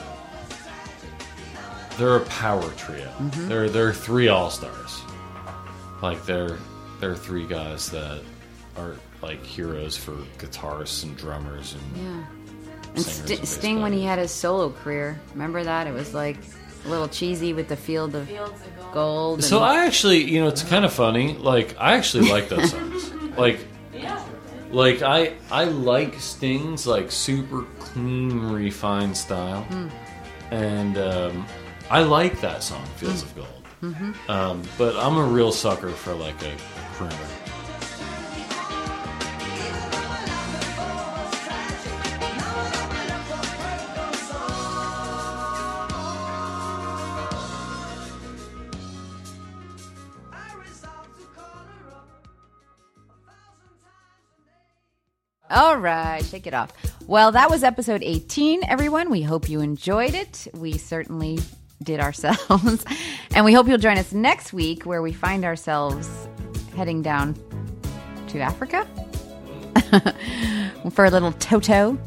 they're 1.98 2.16
a 2.16 2.20
power 2.26 2.68
trio. 2.76 3.06
Mm-hmm. 3.18 3.48
They're 3.48 3.68
they're 3.68 3.92
three 3.92 4.28
all 4.28 4.50
stars. 4.50 5.02
Like 6.02 6.24
they're 6.24 6.56
they're 7.00 7.16
three 7.16 7.46
guys 7.46 7.90
that 7.90 8.22
are 8.76 8.96
like 9.22 9.44
heroes 9.44 9.96
for 9.96 10.12
guitarists 10.38 11.02
and 11.04 11.16
drummers 11.16 11.74
and 11.74 11.96
yeah. 12.04 12.24
And 12.94 13.04
St- 13.04 13.30
and 13.30 13.40
bass 13.40 13.50
Sting, 13.50 13.82
when 13.82 13.92
he 13.92 14.04
had 14.04 14.18
his 14.18 14.30
solo 14.30 14.70
career, 14.70 15.20
remember 15.32 15.62
that? 15.62 15.86
It 15.86 15.92
was 15.94 16.12
like 16.14 16.36
a 16.84 16.88
little 16.88 17.08
cheesy 17.08 17.52
with 17.52 17.68
the 17.68 17.76
field 17.76 18.14
of 18.14 18.26
Fields 18.28 18.60
of 18.62 18.76
gold. 18.78 18.92
gold. 18.94 19.44
So 19.44 19.60
I 19.60 19.84
actually, 19.86 20.24
you 20.24 20.40
know, 20.40 20.48
it's 20.48 20.62
kind 20.62 20.84
of 20.84 20.92
funny. 20.92 21.34
Like 21.34 21.76
I 21.78 21.94
actually 21.96 22.28
like 22.30 22.48
those 22.48 22.70
songs. 22.70 23.12
Like 23.36 23.60
Yeah. 23.94 24.22
Like 24.72 25.02
I 25.02 25.34
I 25.50 25.64
like 25.64 26.14
Sting's 26.20 26.86
like 26.86 27.10
super 27.10 27.62
clean, 27.78 28.38
refined 28.52 29.16
style, 29.16 29.66
and 30.50 30.98
um, 30.98 31.46
I 31.90 32.02
like 32.02 32.40
that 32.40 32.62
song, 32.62 32.84
"Fields 32.96 33.22
of 33.22 33.34
Gold." 33.34 33.46
Um, 34.28 34.62
but 34.78 34.94
I'm 34.96 35.16
a 35.16 35.24
real 35.24 35.52
sucker 35.52 35.90
for 35.90 36.12
like 36.14 36.40
a, 36.42 36.52
a 36.52 36.94
crooner. 36.94 37.49
Right, 55.80 56.24
shake 56.24 56.46
it 56.46 56.54
off. 56.54 56.72
Well, 57.06 57.32
that 57.32 57.50
was 57.50 57.64
episode 57.64 58.02
18, 58.02 58.64
everyone. 58.68 59.10
We 59.10 59.22
hope 59.22 59.48
you 59.48 59.60
enjoyed 59.60 60.14
it. 60.14 60.46
We 60.54 60.78
certainly 60.78 61.38
did 61.82 62.00
ourselves. 62.00 62.84
and 63.34 63.44
we 63.44 63.52
hope 63.52 63.66
you'll 63.68 63.78
join 63.78 63.98
us 63.98 64.12
next 64.12 64.52
week 64.52 64.84
where 64.84 65.02
we 65.02 65.12
find 65.12 65.44
ourselves 65.44 66.08
heading 66.76 67.02
down 67.02 67.34
to 68.28 68.40
Africa 68.40 68.86
for 70.92 71.04
a 71.04 71.10
little 71.10 71.32
Toto. 71.32 71.98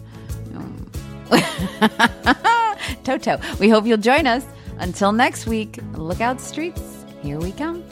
Toto. 3.03 3.39
We 3.59 3.69
hope 3.69 3.85
you'll 3.85 3.97
join 3.97 4.27
us. 4.27 4.45
Until 4.79 5.11
next 5.11 5.45
week, 5.47 5.79
look 5.93 6.21
out, 6.21 6.39
streets. 6.41 7.05
Here 7.21 7.39
we 7.39 7.51
come. 7.51 7.83